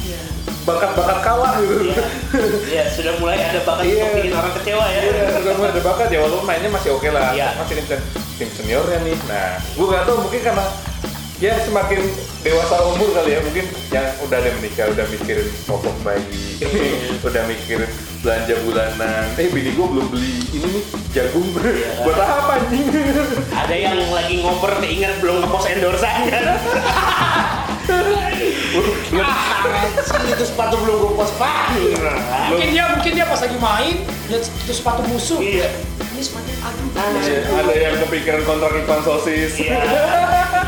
[0.63, 2.05] Bakat-bakat kalah gitu Iya.
[2.71, 3.95] Ya sudah mulai ada bakat Iya.
[3.99, 5.01] untuk bikin orang kecewa ya.
[5.03, 7.49] Iya, udah mulai ada bakat ya walaupun mainnya masih oke lah Iya.
[7.59, 8.01] masih tim,
[8.39, 10.65] tim seniornya nih nah gue nggak tahu mungkin karena
[11.37, 12.01] ya semakin
[12.41, 16.55] dewasa umur kali ya mungkin yang udah ada menikah udah mikirin popok bayi
[17.19, 17.91] udah mikirin
[18.23, 21.91] belanja bulanan eh bini gue belum beli ini nih jagung Iya.
[22.07, 22.87] buat apa anjing
[23.51, 26.07] Ada yang lagi ngoper ingat belum ngepost endorse.
[26.07, 26.23] Ah,
[30.33, 31.77] itu sepatu belum gue post pak.
[32.51, 33.97] Mungkin dia mungkin dia pas lagi main
[34.33, 35.39] lihat itu sepatu musuh.
[35.39, 35.69] Iya.
[36.13, 36.87] Ini sepatu aduh.
[37.23, 39.81] Iya, ada yang kepikiran kontrak iklan sosis Iya.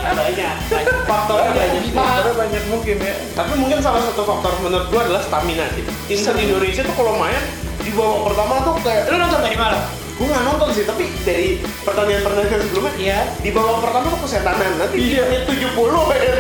[0.05, 0.55] Banyak.
[0.71, 1.83] Banyak faktornya banyak.
[1.91, 5.83] Faktornya banyak mungkin ya Tapi mungkin salah satu faktor menurut gua adalah stamina sih.
[6.07, 7.41] Tim Indonesia tuh kalau main
[7.85, 10.04] di babak pertama tuh kayak Lu nonton tadi malam?
[10.15, 11.49] Gue nggak nonton sih tapi dari
[11.83, 13.19] pertandingan-pertandingan sebelumnya Iya.
[13.37, 15.23] di babak pertama tuh kesetanan nanti di Iya.
[15.25, 16.33] menit 70 ya.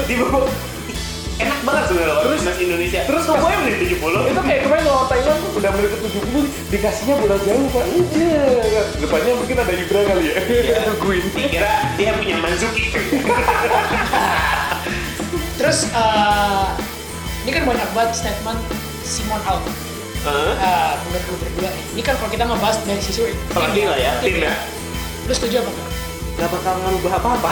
[0.00, 0.44] di babak
[1.36, 5.40] enak banget sebenarnya loh Terus- Indonesia terus gue menit 70 itu kayak kemarin lawan Thailand
[5.50, 7.84] udah menit ke 70 dikasihnya bola jauh pak.
[8.10, 8.42] Iya.
[8.96, 10.34] Depannya mungkin ada Ibra kali ya.
[10.40, 10.76] Iya.
[10.86, 11.24] Nungguin.
[11.30, 12.84] Dikira dia punya Manzuki
[15.56, 16.66] Terus eh,
[17.42, 18.60] ini kan banyak banget statement
[19.02, 19.64] Simon out.
[20.20, 20.52] Hah?
[20.52, 21.84] Eh, menurut lu berdua nih.
[21.90, 24.52] Ini kan kalau kita ngebahas dari sisi Pelatih lah ya, tim ya.
[25.24, 25.88] Lu setuju apa enggak?
[26.30, 27.50] Gak bakal ngubah apa-apa.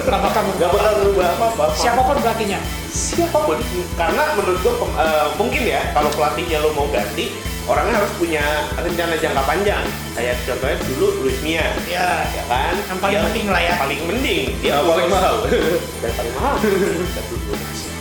[0.00, 0.70] Gak bakal Gak merubah.
[0.72, 1.64] bakal ngubah apa-apa.
[1.74, 2.60] Siapa pun pelatihnya.
[2.88, 3.58] siapa pun
[3.94, 7.34] karena menurut gue eh, mungkin ya kalau pelatihnya lo mau ganti
[7.66, 9.82] orangnya harus punya rencana jangka panjang
[10.14, 12.22] kayak contohnya dulu Luis Mia Ya.
[12.30, 13.74] ya kan Yang paling Dia penting lah ya.
[13.74, 15.42] paling mending dia paling mahal.
[15.98, 16.54] dan paling mahal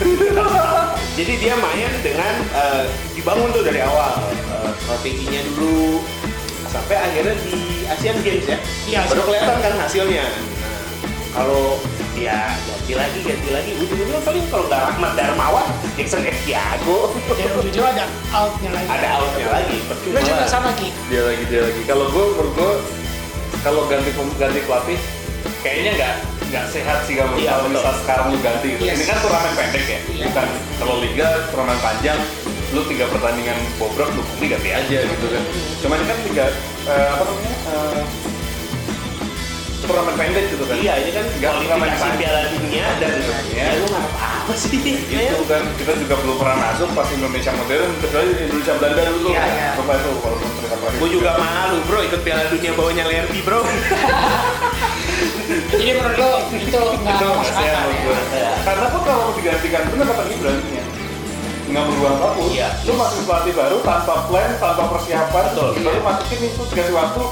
[1.17, 2.83] jadi dia main dengan eh,
[3.13, 4.17] dibangun tuh dari awal.
[4.33, 6.01] Eh, strateginya dulu
[6.69, 8.57] sampai akhirnya di Asian Games ya.
[8.89, 10.25] Iya, baru kelihatan kan hasilnya.
[10.25, 10.81] Nah,
[11.33, 11.77] kalau
[12.13, 13.71] dia ganti lagi ganti lagi.
[13.77, 15.67] Ujung-ujungnya paling kalau nggak Rahmat Darmawan
[15.97, 18.87] Jackson Estiago Dan ujung ada outnya lagi.
[18.89, 19.77] ada outnya lagi.
[19.85, 20.21] Percuma.
[20.21, 20.89] Juga sama Ki.
[21.09, 21.81] Dia lagi dia lagi.
[21.89, 22.71] Kalau gue menurut gue
[23.65, 24.99] kalau ganti ganti pelatih
[25.61, 26.13] kayaknya nggak
[26.49, 28.81] nggak sehat sih kalau Iya, kalau misal sekarang lu ganti gitu.
[28.85, 28.97] Yes.
[28.99, 30.25] Ini kan turnamen pendek ya, Iya.
[30.29, 32.19] bukan kalau liga turnamen panjang
[32.73, 35.43] lu tiga pertandingan bobrok lu ganti ganti aja gitu kan.
[35.81, 36.45] Cuman ini kan liga
[36.89, 38.01] eh, apa namanya eh,
[39.83, 40.75] turnamen pendek gitu kan.
[40.75, 42.19] iya ini kan Nggak turnamen kualifikasi panjang.
[42.19, 43.11] Piala Dunia dan
[43.45, 43.63] Iya.
[43.63, 47.91] ya lu nggak apa sih Gitu kan kita juga belum pernah masuk pas Indonesia modern
[47.97, 49.49] kecuali Indonesia Belanda dulu Iya, kan.
[49.49, 49.69] iya.
[49.75, 50.97] Coba itu walaupun mereka terakhir.
[50.97, 53.59] gue juga malu bro ikut Piala Dunia bawanya Lerby bro
[55.43, 57.81] Jadi menurut lo itu nggak itu masuk akal ya.
[57.99, 58.17] gue.
[58.63, 60.83] Karena kok kalau digantikan benar kata Gibran ya
[61.63, 62.45] nggak berubah apa pun.
[62.49, 62.69] Iya.
[62.83, 65.43] Lu masuk pelatih baru tanpa plan, tanpa persiapan.
[65.49, 65.69] Betul.
[65.81, 67.23] Baru masukin itu dikasih waktu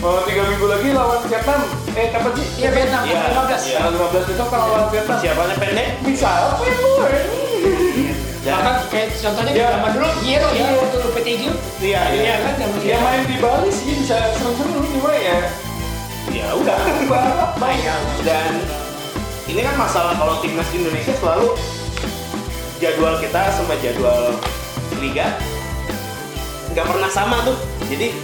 [0.00, 1.60] eh, tiga minggu lagi lawan Vietnam.
[1.90, 2.46] Eh kapan sih?
[2.56, 3.60] Iya Vietnam Iya, 15.
[3.62, 3.78] iya.
[3.78, 5.18] Tanggal 15 besok kan lawan Vietnam.
[5.18, 7.20] siapanya pendek Bisa apa ya gue?
[8.40, 9.68] dan Bahkan kayak contohnya di Iya.
[9.70, 10.70] zaman dulu Hero ya Iya.
[10.80, 11.42] waktu PTG.
[11.42, 15.38] iya Iya iya kan zaman Ya main di Bali sih bisa seru-seru cuma ya.
[16.30, 16.78] ya udah
[17.58, 18.02] Bayang.
[18.22, 18.52] dan
[19.44, 21.58] ini kan masalah kalau timnas Indonesia selalu
[22.78, 24.38] jadwal kita sama jadwal
[24.96, 25.34] liga
[26.70, 28.14] nggak pernah sama tuh jadi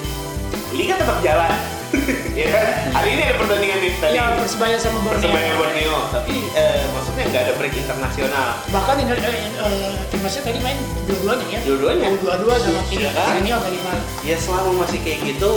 [0.77, 1.53] liga tetap jalan
[2.37, 5.23] ya kan hari ini ada pertandingan di tadi Iya Persebaya sama Borneo.
[5.23, 10.59] Persebaya Borneo tapi eh, maksudnya nggak ada break internasional Bahkan ini eh, eh, timnasnya tadi
[10.61, 11.61] main dua-duanya ya.
[11.65, 13.29] dua-duanya Dua-dua sama tim Iya kan?
[13.39, 14.01] senior tadi main.
[14.23, 15.53] ya selama masih kayak gitu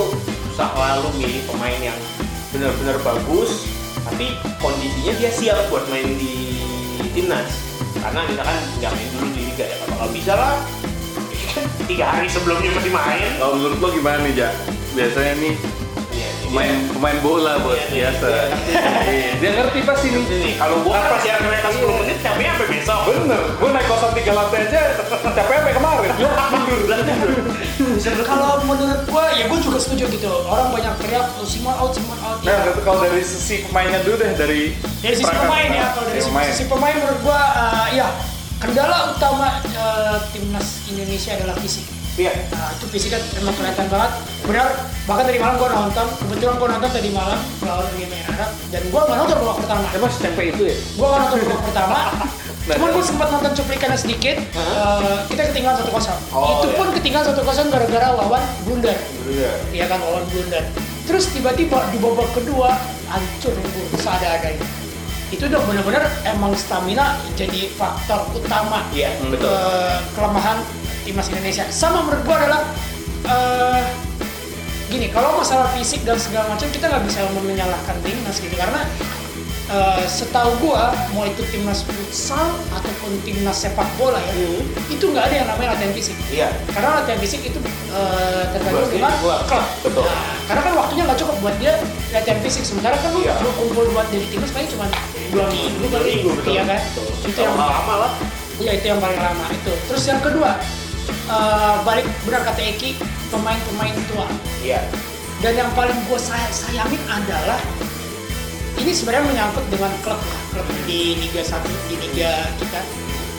[0.54, 2.00] selalu milih pemain yang
[2.50, 3.68] benar-benar bagus
[4.00, 6.62] tapi kondisinya dia siap buat main di
[7.12, 7.48] timnas
[7.96, 10.56] karena misalkan nggak main dulu di liga ya kalau nggak bisa lah
[11.90, 14.50] tiga hari sebelumnya masih main Kalau menurut lo gimana nih, Ja?
[14.92, 15.56] Biasanya nih
[16.10, 18.28] Iya, pemain pemain bola buat Iya, biasa.
[18.28, 18.82] iya, iya.
[19.06, 20.24] Iya, Dia ngerti pasti nih.
[20.26, 23.86] ini kalau gua kan masih ada kereta 10 menit capeknya sampai besok Bener, gue naik
[23.86, 24.82] kosan tiga lantai aja
[25.30, 26.12] capek sampai kemarin.
[28.22, 30.32] Kalau menurut gua ya gua juga setuju gitu.
[30.44, 32.42] Orang banyak teriak oh, Simon out, Simon out.
[32.42, 32.68] Nah, Ya.
[32.68, 34.62] itu kalau dari sisi pemainnya dulu deh, dari
[35.00, 36.48] Dari sisi pemain ya, kalau dari sisi, pemain.
[36.50, 37.42] sisi pemain menurut gua
[37.86, 38.08] eh, ya
[38.58, 41.86] kendala utama eh, timnas Indonesia adalah fisik.
[42.20, 44.12] Iya Nah, itu fisik kan emang kelihatan banget.
[44.44, 44.68] Benar,
[45.08, 49.02] bahkan tadi malam gua nonton, kebetulan gua nonton tadi malam lawan Uni Arab dan gua
[49.08, 49.86] nggak nonton babak pertama.
[49.96, 50.76] Emang sampai itu ya?
[51.00, 52.00] Gua nggak nonton babak pertama.
[52.70, 53.10] Nah, Cuman terus?
[53.10, 54.38] sempat nonton cuplikannya sedikit.
[54.38, 55.90] eh, kita ketinggalan 1-0.
[56.38, 56.78] Oh, itu iya.
[56.78, 58.94] pun ketinggalan 1-0 gara-gara lawan blunder.
[59.26, 59.52] Iya.
[59.74, 60.62] Iya kan lawan blunder.
[61.10, 62.78] Terus tiba-tiba di babak kedua
[63.10, 64.54] hancur bu seadanya.
[65.30, 68.82] Itu udah benar-benar emang stamina jadi faktor utama
[69.30, 70.58] betul eh, kelemahan
[71.06, 71.66] timnas Indonesia.
[71.70, 72.62] Sama menurut gua adalah
[73.26, 73.82] eh,
[74.90, 78.82] gini, kalau masalah fisik dan segala macam kita nggak bisa menyalahkan timnas gitu karena
[79.70, 84.66] eh, setahu gua mau itu timnas futsal ataupun timnas sepak bola ya, Hmm.
[84.90, 86.18] itu nggak ada yang namanya latihan fisik.
[86.34, 87.62] iya Karena latihan fisik itu
[87.94, 89.14] eh, tergantung dengan
[89.46, 89.46] klub.
[89.86, 90.10] Betul.
[90.10, 91.74] Nah, karena kan waktunya nggak cukup buat dia
[92.10, 92.64] latihan fisik.
[92.64, 93.38] Sementara kan lu, Iya.
[93.40, 94.86] lu kumpul buat jadi timnas paling cuma
[95.30, 96.06] dua minggu kali.
[96.18, 96.80] minggu betul Iya kan?
[96.82, 97.06] Betul.
[97.26, 98.12] Itu yang lama lah
[98.60, 99.74] Iya itu yang paling lama itu.
[99.88, 100.52] Terus yang kedua
[101.10, 102.90] eh, balik benar kata Eki
[103.30, 104.26] pemain-pemain tua.
[104.60, 104.82] iya
[105.40, 107.56] Dan yang paling gue say sayangin adalah
[108.76, 111.56] ini sebenarnya menyangkut dengan klub klub di Liga 1
[111.88, 112.82] di Liga kita.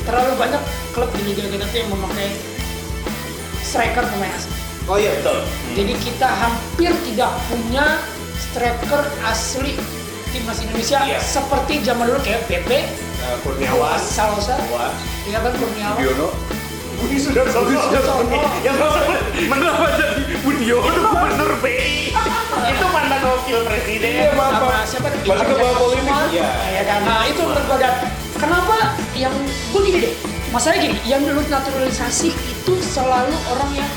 [0.02, 2.28] Terlalu banyak klub di Liga kita yang memakai
[3.60, 4.56] striker pemain asing.
[4.84, 5.38] oh iya betul
[5.76, 8.00] Jadi kita hampir tidak punya
[8.40, 9.76] striker asli
[10.30, 11.18] timnas Indonesia Iya.
[11.18, 12.78] seperti zaman dulu kayak Pepe,
[13.20, 14.56] Eh, Kurniawan Salosa,
[15.24, 15.96] iya kan Kurniawan.
[15.96, 16.28] Biono.
[16.96, 17.64] Budi Sudarsono.
[17.64, 18.40] Budi Sudarsono.
[18.60, 18.76] Yang
[19.46, 22.12] Mengapa jadi Budiono gubernur BI?
[22.62, 24.10] Itu mantan wakil presiden.
[24.20, 24.84] Iya, Apa?
[24.84, 26.12] siapa Balik ke bawah polemik.
[26.30, 26.48] Iya.
[26.70, 27.94] ya kan nah itu menurut gue dan
[28.36, 28.76] kenapa
[29.12, 29.32] yang
[29.70, 30.14] gue gini deh
[30.50, 33.90] masalahnya gini yang dulu naturalisasi itu selalu orang yang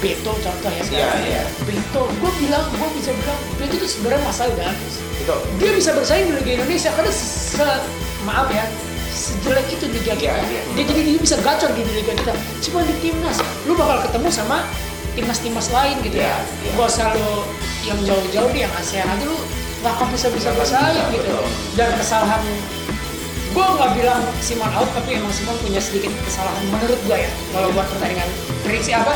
[0.00, 1.20] Beto contoh ya sekarang.
[1.22, 1.42] Iya, iya.
[1.68, 4.94] Beto, gue bilang, gue bisa bilang Beto itu sebenarnya masalah udah habis.
[5.60, 7.68] Dia bisa bersaing di Liga Indonesia karena se
[8.24, 8.64] maaf ya
[9.12, 10.32] sejelek itu liga kita.
[10.32, 10.62] Iya, iya.
[10.74, 12.32] Dia jadi dia bisa gacor di liga kita.
[12.64, 13.36] Cuma di timnas,
[13.68, 14.64] lu bakal ketemu sama
[15.12, 16.38] timnas-timnas lain gitu Iya, ya.
[16.40, 16.70] iya.
[16.80, 17.28] Gak usah lu
[17.84, 19.36] yang jauh-jauh deh, yang ASEAN aja lu
[19.84, 21.28] gak akan bisa bisa bersaing gitu.
[21.28, 21.44] betul.
[21.76, 22.42] Dan kesalahan
[23.50, 27.66] gue nggak bilang Simon out tapi emang Simon punya sedikit kesalahan menurut gue ya kalau
[27.74, 28.30] buat pertandingan
[28.62, 29.10] prediksi apa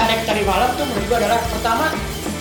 [0.00, 1.86] hari tadi malam tuh menurut gue adalah pertama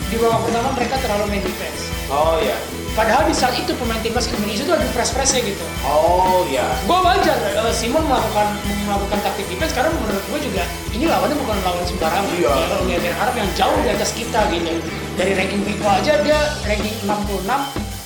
[0.05, 2.57] di babak pertama mereka terlalu main defense Oh iya.
[2.91, 6.66] padahal di saat itu pemain timnas Indonesia itu ada fresh freshnya gitu Oh iya.
[6.82, 8.47] gue wajar eh, Simon melakukan
[8.84, 12.49] melakukan taktik defense karena menurut gue juga ini lawannya bukan lawan sembarangan Iya.
[12.49, 14.74] ya Uni Arab yang jauh di atas kita gitu
[15.14, 17.45] dari ranking FIFA aja dia ranking 66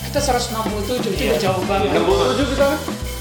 [0.03, 0.51] kita 167
[1.09, 1.31] itu Iya.
[1.31, 2.69] udah jauh banget Enam puluh tujuh kita?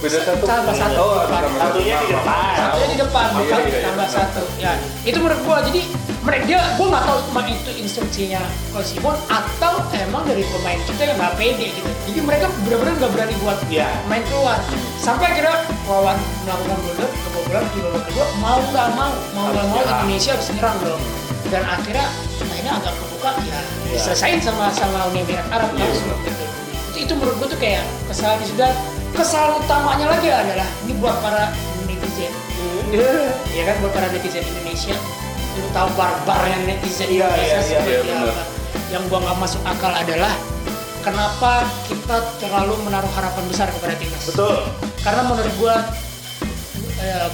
[0.02, 0.42] Beda satu.
[0.42, 0.98] Tambah satu.
[0.98, 2.52] Oh, ada tambah Satunya di depan.
[2.58, 4.16] satunya di depan bukan iya, iya, tambah iya.
[4.18, 4.72] satu ya
[5.06, 5.80] itu menurut gua jadi
[6.22, 8.38] mereka dia gua nggak tahu cuma itu instruksinya
[8.70, 11.90] Coach Simon atau emang dari pemain kita yang nggak pede gitu.
[12.06, 13.90] Jadi mereka benar-benar nggak berani buat Iya.
[14.06, 14.58] main keluar.
[14.96, 16.14] Sampai akhirnya Wawan
[16.46, 19.82] melakukan blunder kebobolan di babak kedua mau nggak mau mau nggak mau.
[19.82, 21.02] Indonesia harus nyerang dong.
[21.50, 22.06] Dan akhirnya
[22.48, 23.60] mainnya agak kebuka ya Iya.
[23.92, 26.44] diselesain sama sama Uni Emirat Arab Iya, langsung gitu
[26.92, 28.72] itu, itu menurut gua tuh kayak kesalahan dan
[29.12, 31.50] kesalahan utamanya lagi adalah ini buat para
[31.84, 32.30] netizen.
[33.50, 34.94] Ya kan buat para netizen Indonesia
[35.52, 38.32] lu tahu barbarnya netizen Iya, Indonesia iya, iya, seperti iya, benar.
[38.32, 38.44] apa
[38.92, 40.32] yang gua nggak masuk akal adalah
[41.04, 41.52] kenapa
[41.88, 44.56] kita terlalu menaruh harapan besar kepada timnas Betul.
[45.04, 45.74] karena menurut gua
[47.00, 47.28] eh,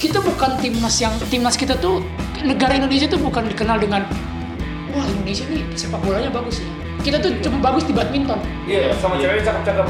[0.00, 2.04] kita bukan timnas yang timnas kita tuh
[2.44, 4.04] negara Indonesia tuh bukan dikenal dengan
[4.92, 8.38] wah Indonesia nih sepak bolanya bagus ya kita tuh cuma bagus di badminton.
[8.64, 9.86] Iya, sama cewek cakep-cakep.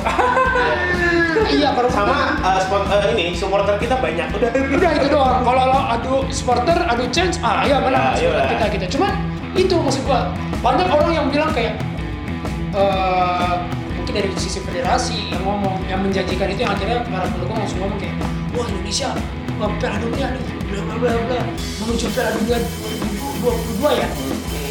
[1.58, 4.26] iya kalau Sama uh, spot, uh, ini supporter kita banyak.
[4.34, 4.50] Udah.
[4.50, 5.42] udah itu doang.
[5.44, 8.52] Kalau lo adu supporter adu chance ah ya Ya, menang supporter iya.
[8.56, 8.64] kita.
[8.78, 9.12] Gitu cuman
[9.54, 10.20] itu maksud gua.
[10.64, 11.78] Banyak orang yang bilang kayak
[12.74, 13.54] eh
[13.94, 17.98] mungkin dari sisi federasi yang ngomong yang menjanjikan itu yang akhirnya para pendukung langsung ngomong
[18.02, 18.18] kayak
[18.58, 19.14] wah Indonesia
[19.62, 21.42] wah, Piala Dunia nih bla bla bla bla.
[21.84, 22.58] Menuju Piala Dunia
[23.38, 24.08] 2022 ya.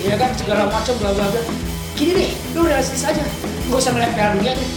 [0.04, 3.22] Ya kan segala macam bla bla bla gini deh lu realistis aja
[3.70, 4.70] nggak usah ngeliat Piala Dunia deh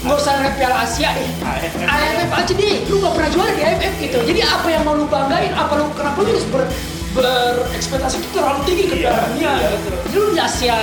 [0.00, 2.30] nggak usah ngeliat Piala Asia deh AFF.
[2.32, 4.18] Aja deh, lu gak pernah juara di AFF gitu.
[4.24, 5.52] Jadi apa yang mau lu banggain?
[5.52, 6.64] Apa lu kenapa lu harus ber,
[7.12, 9.50] berekspektasi itu terlalu tinggi ke Piala Dunia?
[9.60, 9.92] iya, betul.
[10.08, 10.76] Jadi lu di Asia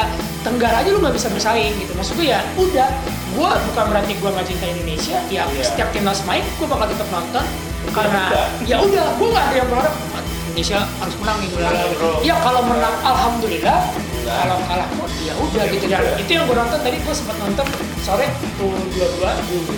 [0.45, 1.91] Tenggara aja lu gak bisa bersaing gitu.
[1.97, 2.87] Maksud gue ya udah,
[3.33, 5.17] gua bukan berarti gua gak cinta Indonesia.
[5.27, 5.63] Ya Iya.
[5.65, 7.43] setiap timnas main, gua bakal tetap nonton
[7.91, 8.23] karena
[8.63, 11.49] ya udah, gua gak ada yang berharap "Ah, Indonesia harus menang nih.
[11.51, 12.09] bla, bla, bla." Bro.
[12.21, 13.79] Ya kalau menang, alhamdulillah.
[14.27, 15.85] Kalau kalah pun ya udah Ya gitu.
[15.87, 17.65] Dan itu yang gua nonton tadi gua sempat nonton
[18.03, 18.27] sore
[18.59, 19.31] tuh dua-dua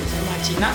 [0.09, 0.69] sama Cina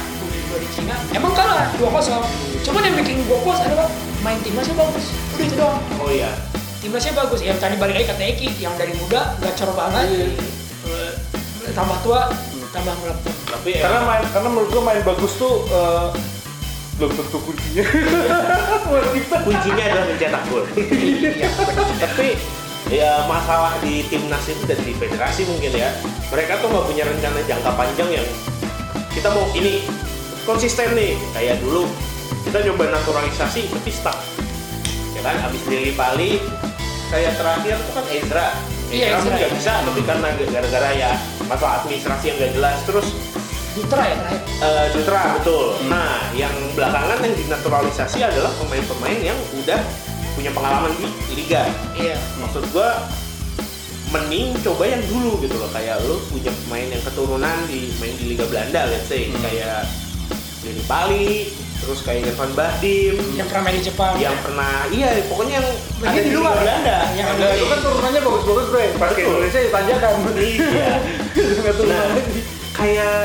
[0.54, 0.94] dua di Cina.
[1.10, 3.90] Emang kalah 2-0 cuman yang bikin gue puas adalah
[4.22, 5.10] main timnasnya bagus.
[5.34, 5.78] Udah itu doang.
[5.98, 6.30] Oh iya.
[6.78, 7.40] timnasnya bagus.
[7.42, 10.30] Yang tadi balik lagi kata Eki yang dari muda gacor banget.
[10.86, 11.12] Eh,
[11.74, 12.30] tambah tua
[12.70, 13.34] tambah melepuh.
[13.50, 16.08] Tapi karena emang- main karena menurut gua main bagus tuh eh,
[16.94, 17.84] belum tentu kuncinya.
[19.44, 20.62] Kuncinya adalah mencetak gol.
[20.94, 21.50] iya
[21.98, 22.38] Tapi
[22.92, 25.90] ya masalah di timnas itu dan di federasi mungkin ya.
[26.28, 28.26] Mereka tuh nggak punya rencana jangka panjang yang
[29.14, 29.86] kita mau ini
[30.42, 31.88] konsisten nih kayak dulu
[32.44, 34.18] kita coba naturalisasi tapi stuck
[35.16, 36.42] ya kan abis dari Pali
[37.08, 38.48] kayak terakhir tuh kan Ezra
[38.92, 39.58] Iya, Ezra pun Ezra, nggak iya.
[39.58, 41.10] bisa tapi karena gara-gara ya
[41.48, 43.08] masalah administrasi yang nggak jelas terus
[43.74, 44.42] Dutra ya terakhir
[44.94, 45.66] Dutra betul.
[45.74, 45.90] Hmm.
[45.90, 49.82] Nah, yang belakangan yang dinaturalisasi adalah pemain-pemain yang udah
[50.34, 51.06] punya pengalaman di
[51.36, 51.62] liga.
[51.94, 53.06] iya Maksud gua
[54.10, 58.30] mending coba yang dulu gitu loh kayak lu punya pemain yang keturunan di main di
[58.30, 59.42] liga Belanda let's say Hmm.
[59.42, 59.90] kayak
[60.62, 65.58] Lili Pali terus kayak Irfan Bahdim yang pernah main di Jepang yang pernah iya pokoknya
[65.58, 65.68] yang
[66.00, 66.54] ada di luar.
[66.56, 68.86] Belanda Yang Ada itu kan turunannya bagus-bagus bre.
[68.96, 69.20] Pas ke.
[69.20, 70.12] Indonesia ditanjakan.
[70.38, 70.88] iya
[71.84, 72.40] Nah, lagi.
[72.72, 73.18] kayak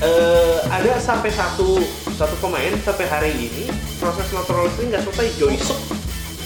[0.00, 1.78] eh, ada sampai satu
[2.10, 3.68] satu pemain sampai hari ini
[4.00, 5.28] proses naturalisasi nggak selesai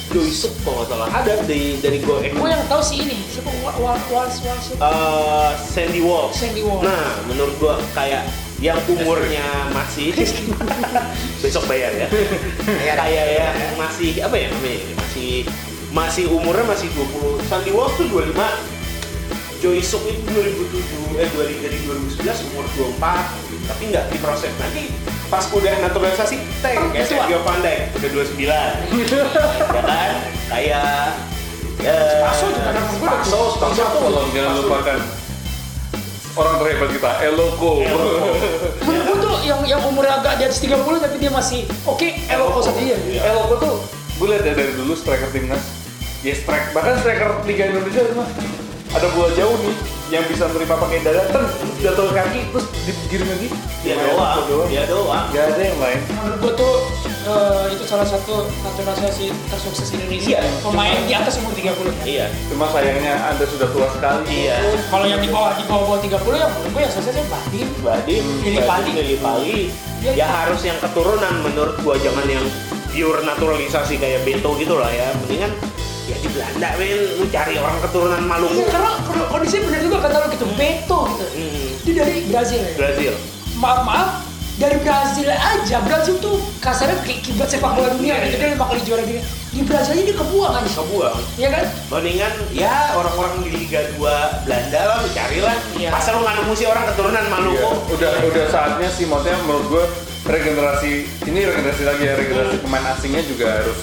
[0.09, 1.07] Joysuk Joysuk kalau nggak salah.
[1.13, 3.17] Ada di dari Go gue yang tahu sih ini.
[3.29, 3.51] Siapa?
[3.61, 4.81] Wal Wal Wal Wal siapa?
[4.81, 6.85] Eh, Sandy Walsh Sandy Walsh.
[6.85, 8.25] nah menurut gua kayak
[8.59, 9.45] yang umurnya
[9.77, 10.17] masih
[11.45, 12.09] besok bayar ya.
[12.65, 14.81] Kayak yang masih apa ya namanya?
[14.97, 15.31] Masih
[15.89, 18.37] masih umurnya masih 20 Sandy Walsh tuh 25
[19.59, 21.79] Joy Suk itu 2007 eh 2000 dari
[22.23, 22.65] 2011 umur
[22.97, 24.53] 24 tapi nggak diproses.
[24.57, 24.89] Nanti
[25.29, 27.05] pas udah naturalisasi tank Oh, kayak.
[27.07, 28.49] Sergio Pandai udah 29
[29.77, 30.13] ya kan?
[30.49, 30.89] Kayak
[31.79, 31.95] ya.
[32.17, 34.99] Spaso juga udah Spaso Spaso Tolong jangan lupakan.
[36.33, 37.83] Orang terhebat kita, Eloko.
[38.79, 42.63] menurut gue tuh yang yang umurnya agak di atas 30 tapi dia masih oke eloko
[42.63, 42.95] saja iya.
[43.27, 43.75] Eloko tuh
[44.15, 45.59] gue lihat ya dari dulu striker timnas.
[46.19, 48.31] Ya strike bahkan striker Liga Indonesia mah.
[48.89, 49.75] Ada bola jauh nih
[50.09, 51.45] yang bisa menerima pakai dada ten
[51.79, 53.49] jatuh kaki terus digiring lagi
[53.79, 55.25] Dia Main doang, dia doang.
[55.31, 56.75] nggak ada yang lain menurut gue tuh
[57.25, 62.27] eh, itu salah satu naturalisasi tersukses Indonesia Iya, pemain di atas umur 30 Iya.
[62.49, 64.57] cuma sayangnya anda sudah tua sekali Iya.
[64.89, 68.25] kalau yang di bawah di bawah bawah 30 yang menurut gue yang suksesnya Badim Badim,
[68.43, 68.91] Lili Pali.
[68.93, 69.59] Lili Pali.
[69.99, 72.47] Ya, Ya harus yang keturunan menurut gua jangan yang
[72.89, 75.11] pure naturalisasi kayak Beto gitu lah ya.
[75.19, 75.51] Mendingan
[76.09, 78.55] ya di Belanda men lu cari orang keturunan Maluku.
[78.55, 82.61] Iya, karena karena kondisinya benar juga kata lo gitu Beto gitu Hmm, itu dari Brazil
[82.61, 83.13] ya Brazil.
[83.55, 84.09] maaf maaf
[84.55, 88.81] dari Brazil aja Brazil tuh kasarnya kayak kiblat sepak bola dunia gitu dia lima kali
[88.83, 91.17] juara dunia di Brazil aja dia kebuang kan Kebuang.
[91.35, 95.57] Iya kan Mendingan ya orang-orang di Liga 2 Belanda lah lu carilah.
[95.73, 95.89] Iya.
[95.91, 97.71] Masa lu nggak nemu sih orang keturunan Iya, Maluku?
[97.93, 99.85] udah udah saatnya sih maksudnya menurut gue
[100.29, 100.93] regenerasi
[101.25, 103.79] ini regenerasi lagi ya regenerasi pemain asingnya juga harus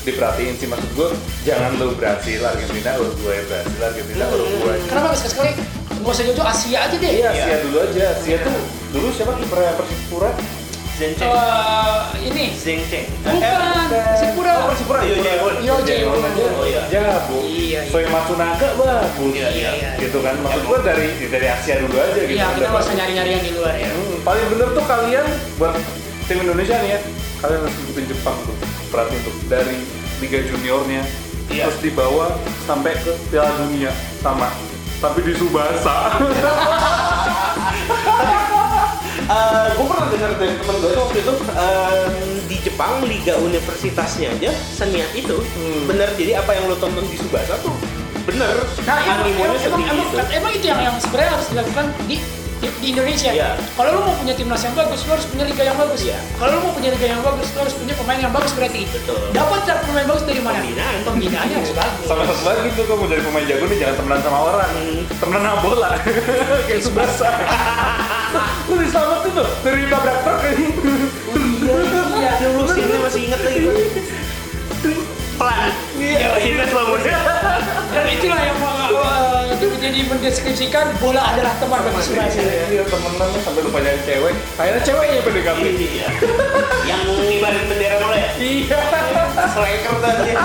[0.00, 1.08] diperhatiin sih maksud gue
[1.44, 4.78] jangan lu Brasil Argentina Uruguay Brasil Argentina Uruguay.
[4.88, 5.52] Kenapa sekali sekali.
[6.00, 7.12] Nggak usah jauh Asia aja deh.
[7.20, 8.04] Iya Asia dulu aja.
[8.16, 8.56] Asia tuh
[8.96, 9.32] dulu siapa?
[9.36, 10.30] Kipernya Persipura?
[10.96, 11.28] Zenceng.
[11.32, 12.44] Eh, ini.
[12.56, 13.04] Zenceng.
[13.20, 14.52] bukan Persipura.
[14.56, 14.98] Oh, Persipura.
[15.04, 15.54] Yo Jaewon.
[15.60, 16.16] Yo Jaewon.
[16.16, 16.82] Oh iya.
[16.88, 17.92] jago Iya, iya.
[17.92, 19.32] Soy Matsunaga bagus.
[19.36, 19.70] Iya, iya.
[19.76, 19.90] Iya.
[20.00, 20.32] gitu kan.
[20.40, 22.40] Maksud gue dari dari Asia dulu aja gitu.
[22.40, 23.88] Iya kita Udah nggak usah nyari nyari yang di luar ya.
[23.92, 25.26] Hmm, paling bener tuh kalian
[25.60, 25.76] buat
[26.24, 27.00] tim Indonesia nih ya.
[27.44, 29.76] Kalian harus ikutin Jepang tuh perhatiin tuh dari
[30.20, 31.02] Liga Juniornya
[31.50, 31.66] Iya.
[31.66, 32.30] terus dibawa
[32.62, 33.90] sampai ke Piala Dunia
[34.22, 34.46] sama.
[35.02, 36.14] Tapi di Subasa.
[39.74, 42.14] Gue pernah dengar dari temen gue tuh waktu itu em,
[42.50, 45.86] di Jepang liga universitasnya aja seniat itu Hmm.
[45.86, 46.10] bener.
[46.18, 47.72] Jadi apa yang lo tonton di Subasa tuh
[48.28, 48.52] bener.
[48.84, 51.86] Nah, emang, animonya emang, emang, setinggi emang, itu emang itu yang, yang sebenarnya harus dilakukan
[52.04, 52.16] di,
[52.60, 53.30] di, di Indonesia.
[53.32, 53.50] Iya.
[53.74, 56.00] Kalau lu mau punya timnas yang bagus, lu harus punya liga yang bagus.
[56.04, 56.18] Iya.
[56.36, 58.82] Kalau lu mau punya liga yang bagus, lu harus punya pemain yang bagus berarti.
[58.84, 59.18] Betul.
[59.32, 60.60] Dapat cara pemain bagus dari mana?
[60.60, 60.96] Pembinaan.
[61.08, 62.06] Pembinaannya harus bagus.
[62.06, 64.70] sama satu lagi tuh kamu jadi pemain jago nih jangan temenan sama orang
[65.14, 65.90] temenan sama bola
[66.66, 67.28] kayak Subasa
[68.66, 70.66] lu diselamatin tuh dari tabrak truk ini
[71.60, 72.32] Iya.
[72.42, 73.60] yang lu sini masih inget lagi
[75.38, 76.28] pelan Iya.
[76.42, 77.14] inget lo musik
[77.90, 79.29] Dan itulah yang uh,
[79.80, 82.36] jadi mendeskripsikan bola adalah teman bagi Subasa.
[82.68, 84.34] iya temenan sampai lupa nyari cewek.
[84.60, 86.06] Akhirnya ceweknya PDKT iya.
[86.84, 88.30] Yang ngibarin bendera mulai ya?
[88.36, 88.80] Iya.
[89.48, 90.32] Striker tadi.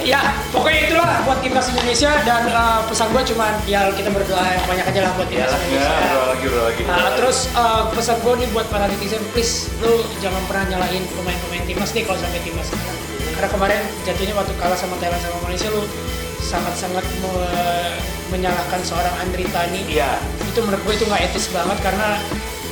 [0.00, 4.64] Ya, pokoknya itulah buat timnas Indonesia dan uh, pesan gue cuman ya kita berdoa yang
[4.64, 6.08] banyak aja lah buat timnas Iyalah, ya Indonesia.
[6.08, 6.82] udah lagi udah lagi.
[6.88, 11.60] Nah, terus uh, pesan gue nih buat para netizen, please lu jangan pernah nyalahin pemain-pemain
[11.68, 12.72] timnas nih kalau sampai timnas.
[12.72, 12.96] Kalah.
[13.36, 15.82] Karena kemarin jatuhnya waktu kalah sama Thailand sama Malaysia lu
[16.40, 17.96] sangat-sangat me-
[18.28, 19.88] menyalahkan seorang Andri Tani.
[19.88, 22.20] iya Itu menurut gue itu nggak etis banget karena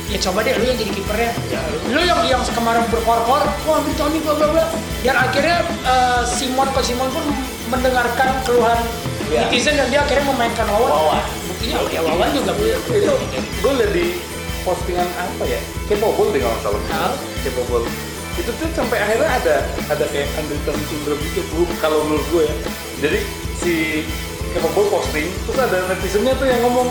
[0.07, 1.31] ya coba deh lu yang jadi kipernya.
[1.49, 4.65] Ya, lu yang yang kemarin berkor-kor, wah Andri Tani bla bla bla.
[5.01, 7.25] Dan akhirnya uh, Simon Coach Simon pun
[7.67, 8.81] mendengarkan keluhan
[9.27, 9.43] Ya.
[9.43, 10.87] netizen dan dia akhirnya memainkan Wawan.
[10.87, 11.19] Wawan.
[11.51, 12.79] Buktinya ya Wawan juga belum.
[12.95, 13.11] itu
[13.59, 14.05] gue liat di
[14.63, 15.59] postingan apa ya
[15.91, 17.11] K-popol deh kalau salah?
[17.43, 17.83] K-popol
[18.39, 19.55] itu tuh sampai akhirnya ada
[19.91, 22.55] ada kayak undertone syndrome gitu Bu, kalau menurut gue ya
[23.03, 23.19] jadi
[23.57, 24.05] si
[24.49, 26.87] K-popol posting terus ada netizennya tuh yang ngomong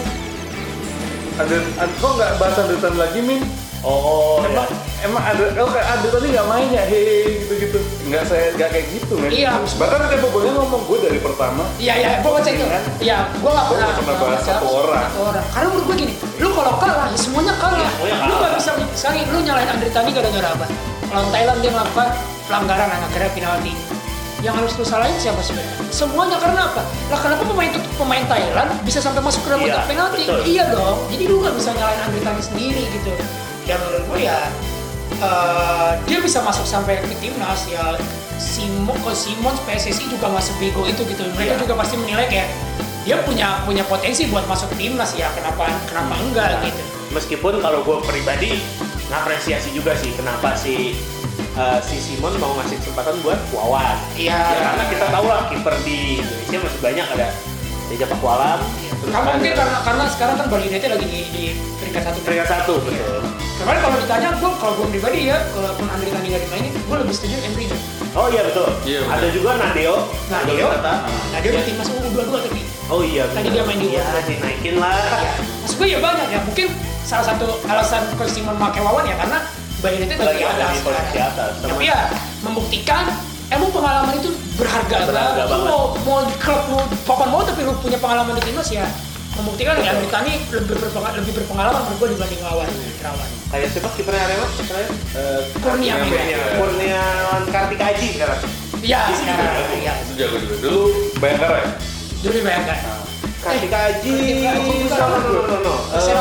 [1.37, 1.57] ada,
[1.95, 3.41] kok nggak bahas undertone lagi min
[3.85, 5.05] oh emang ya.
[5.05, 8.71] emang ada kalau kayak ada tadi nggak main ya hehe gitu gitu nggak saya nggak
[8.73, 9.53] kayak gitu men Iya.
[9.77, 12.65] bahkan K-popolnya ngomong gue dari pertama Iya iya, gue baca itu.
[12.65, 12.83] Kan?
[12.99, 13.85] Iya, gue gak Gua pernah.
[13.87, 15.05] nggak pernah bahas satu orang.
[15.07, 15.45] Satu orang.
[15.53, 17.79] Karena menurut gue gini, lu kalau kalah, ya semuanya kalah.
[18.01, 18.41] Iya, Lu kalah.
[18.41, 20.67] gak bisa sekali, lu nyalain Andri Tani gara-gara apa?
[21.13, 22.09] Lawan Thailand dia melakukan
[22.49, 23.73] pelanggaran akhirnya penalti.
[24.39, 25.75] Yang harus lu salahin siapa sebenarnya?
[25.89, 26.83] Semuanya karena apa?
[27.09, 30.23] Lah kenapa pemain itu pemain Thailand bisa sampai masuk ke dalam Iya, kotak penalti?
[30.23, 30.41] betul.
[30.45, 30.99] Iya dong.
[31.09, 33.13] Jadi lu gak bisa nyalain Andri Tani sendiri gitu.
[33.65, 34.39] Dan menurut gue ya
[35.17, 37.97] eh, dia bisa masuk sampai ke timnas ya
[38.37, 41.63] Simon ke Simon PSSI juga masuk bego itu gitu mereka Iya.
[41.63, 42.49] juga pasti menilai kayak
[43.03, 47.97] dia punya punya potensi buat masuk timnas ya kenapa kenapa enggak gitu meskipun kalau gue
[48.05, 48.61] pribadi
[49.09, 50.99] ngapresiasi juga sih kenapa si
[51.55, 53.97] uh, si Simon mau ngasih kesempatan buat Wawan.
[54.15, 54.35] Iya.
[54.35, 57.29] Ya, karena kita tahu lah kiper di Indonesia masih banyak ada
[57.87, 58.61] Reja Pakualam.
[58.97, 61.43] terus kamu mungkin ada karena karena sekarang kan Bali United lagi di, di
[61.79, 63.21] peringkat satu peringkat satu betul.
[63.61, 67.15] kemarin kalau ditanya gue kalau gue pribadi ya kalaupun Andri Tani gak dimainin gue lebih
[67.15, 67.67] setuju Embry
[68.17, 68.65] Oh iya betul.
[68.89, 69.13] Iya, betul.
[69.13, 69.97] ada juga Nadeo.
[70.33, 70.69] Nadeo
[71.45, 73.29] dia di timnas U22 tapi Oh iya.
[73.29, 73.55] Tadi benar.
[73.55, 74.25] dia main di Iya, U22.
[74.33, 74.97] dinaikin lah.
[74.97, 76.67] ya, maksud gue ya banyak ya mungkin
[77.05, 79.39] salah satu alasan Coach Simon pakai Wawan ya karena
[79.85, 81.51] Lagi di ada atas di atas.
[81.61, 82.09] Tapi ya
[82.41, 83.13] membuktikan
[83.53, 85.45] emang pengalaman itu berharga, Berharga banget.
[85.45, 85.69] Lu banget.
[85.69, 88.87] mau mau di klub lu papan mau tapi lu punya pengalaman di timnas ya
[89.37, 92.69] membuktikan ya Andri Tani lebih berpengalaman, lebih berpengalaman menurut gue dibanding lawan
[93.05, 93.29] Rawan.
[93.53, 94.47] Kayak siapa kipernya Arema?
[94.57, 94.91] Terakhir?
[95.13, 96.41] Eh, Kurnia Kurnia.
[96.57, 98.41] Kurniawan Kartika Aji sekarang.
[98.81, 99.53] Iya, sekarang.
[99.77, 99.93] Iya.
[100.09, 100.55] Itu jago juga.
[100.65, 100.81] Dulu
[101.21, 101.69] Bayangkara ya?
[102.25, 102.79] Dulu dibayangkan.
[103.45, 104.13] Kartika Aji.
[104.17, 105.17] Kartika Aji sama.
[105.21, 105.75] no, no, no.
[105.93, 106.17] Eh, ya?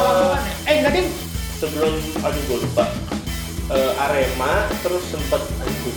[0.68, 1.08] Eh, enggak ding.
[1.56, 2.84] sebelum aduh gue lupa
[3.66, 5.41] Eh, Arema terus sempat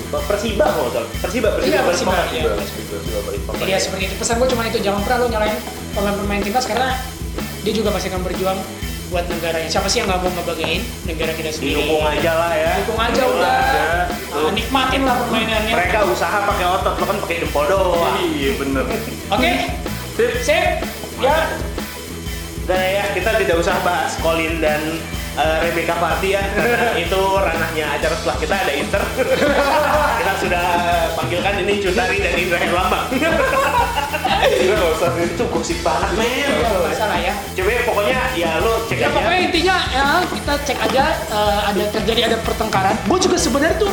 [0.09, 2.17] Persiba kalau salah Persiba Persiba Iya, Balikpapan.
[2.17, 2.43] Persiba, iya.
[2.51, 3.59] Persiba Persiba Balikpapan.
[3.61, 4.15] Jadi ya seperti itu.
[4.17, 5.57] Pesan gue cuma itu, jangan pernah lo nyalain
[5.93, 6.97] pemain-pemain timnas karena
[7.61, 8.59] dia juga masih akan berjuang
[9.09, 9.69] buat negaranya.
[9.69, 11.77] Siapa sih yang nggak mau ngebagain negara kita sendiri?
[11.79, 13.57] didukung aja lah ya Dukung aja Dukung udah.
[13.59, 13.85] aja.
[14.31, 15.73] Ah, nikmatin lah permainannya.
[15.75, 18.85] mereka usaha pakai otot lo kan pakai jempol doang Iya bener.
[19.29, 19.51] Oke,
[20.15, 20.33] Sip.
[20.41, 20.67] sip.
[21.19, 21.37] Ya,
[22.65, 24.81] dan ya kita tidak usah bahas Colin dan
[25.39, 26.43] eh, Rebecca Party ya.
[26.51, 29.03] Karena itu ranahnya acara setelah kita ada Inter
[30.21, 30.65] kita sudah
[31.15, 33.07] panggilkan ini Cutari dan Indra Herlambang.
[34.39, 35.09] Kira nggak usah.
[35.15, 35.25] Sih.
[35.29, 37.35] itu gosip banget men nggak masalah ya.
[37.55, 39.15] coba ya, pokoknya ya lo cek Ya aja.
[39.15, 42.95] pokoknya intinya ya kita cek aja eh, ada terjadi ada pertengkaran.
[43.07, 43.93] Gue juga sebenarnya tuh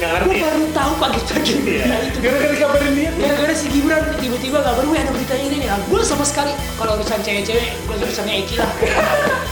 [0.00, 1.84] gue ngerti baru tahu pagi-pagi Iya.
[2.02, 2.18] itu.
[2.20, 3.10] Gara-gara dikabarin dia.
[3.12, 5.68] Gara-gara si Gibran tiba-tiba kabar gue ada berita ini nih.
[5.86, 8.72] Gue sama sekali kalau urusan cewek-cewek gue urusannya Eki lah.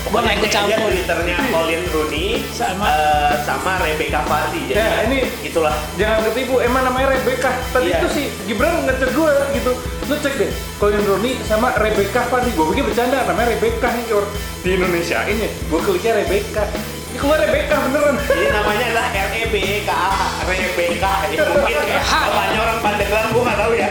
[0.08, 0.88] gue nggak ikut Dia campur.
[0.88, 2.84] Twitternya Colin Rooney Sama.
[2.88, 7.52] eh, sama Rebecca Party jadi Ya, ini- itulah Jangan ketipu, emang namanya Rebecca.
[7.68, 7.98] Tadi Iya.
[7.98, 9.72] itu si Gibran ngecek gue gitu.
[10.08, 12.48] Lu cek deh, Colin Rooney sama Rebecca Fadi.
[12.56, 14.04] Gue pikir bercanda, namanya Rebecca nih
[14.64, 15.52] di Indonesia ini.
[15.68, 16.64] Gue kliknya Rebecca.
[17.18, 18.14] Ini keluar Rebecca beneran.
[18.22, 21.10] Jadi namanya adalah R E B E K A Rebecca.
[21.26, 23.88] Ya, mungkin bapaknya orang Pandeglang gua nggak tahu ya.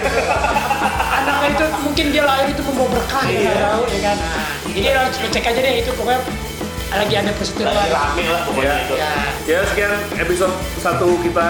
[1.11, 3.51] Anaknya itu mungkin dia lahir itu membawa berkah ya Iya.
[3.51, 4.15] nggak tahu ya kan.
[4.15, 6.21] Nah, jadi lo, cek aja deh itu pokoknya
[6.87, 7.87] lagi ada Lagi perseteruan.
[7.91, 8.79] rame lah pokoknya Ya.
[8.79, 8.93] itu.
[8.95, 9.11] Ya.
[9.43, 11.47] Ya sekian episode satu kita.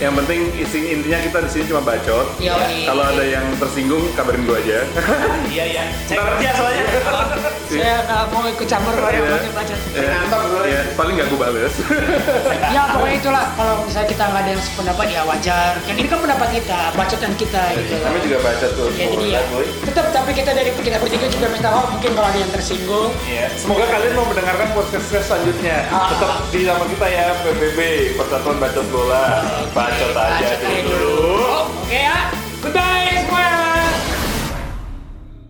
[0.00, 2.26] Yang penting isi intinya kita di sini cuma bacot.
[2.42, 2.56] Iya.
[2.82, 4.78] Kalau ada yang tersinggung kabarin gue aja.
[5.46, 5.82] Iya iya.
[6.02, 6.82] Saya kerja soalnya.
[7.70, 9.34] Saya nggak mau ikut campur kalau yang Iya.
[9.38, 9.74] pakai baca.
[9.78, 10.64] Saya ngantor dulu.
[10.66, 11.74] ya, paling nggak gue bales.
[12.74, 15.70] Ya pokoknya itulah kalau misalnya kita nggak ada yang sependapat ya wajar.
[15.82, 17.94] Kan ini kan pendapat kita, bacotan kita gitu.
[17.98, 18.88] Kami juga bacot tuh.
[18.94, 19.40] Ya jadi ya.
[19.86, 23.10] Tetap tapi kita dari kita bertiga juga minta maaf mungkin kalau ada yang tersinggung.
[23.24, 23.46] Iya.
[23.54, 25.86] Semoga kalian mau mendengarkan podcast selanjutnya.
[25.90, 26.10] Ah.
[26.10, 27.78] Tetap di nama kita ya PBB
[28.14, 29.26] Persatuan Bacot Bola.
[29.70, 31.18] Bacot aja dulu.
[31.86, 32.18] Oke ya.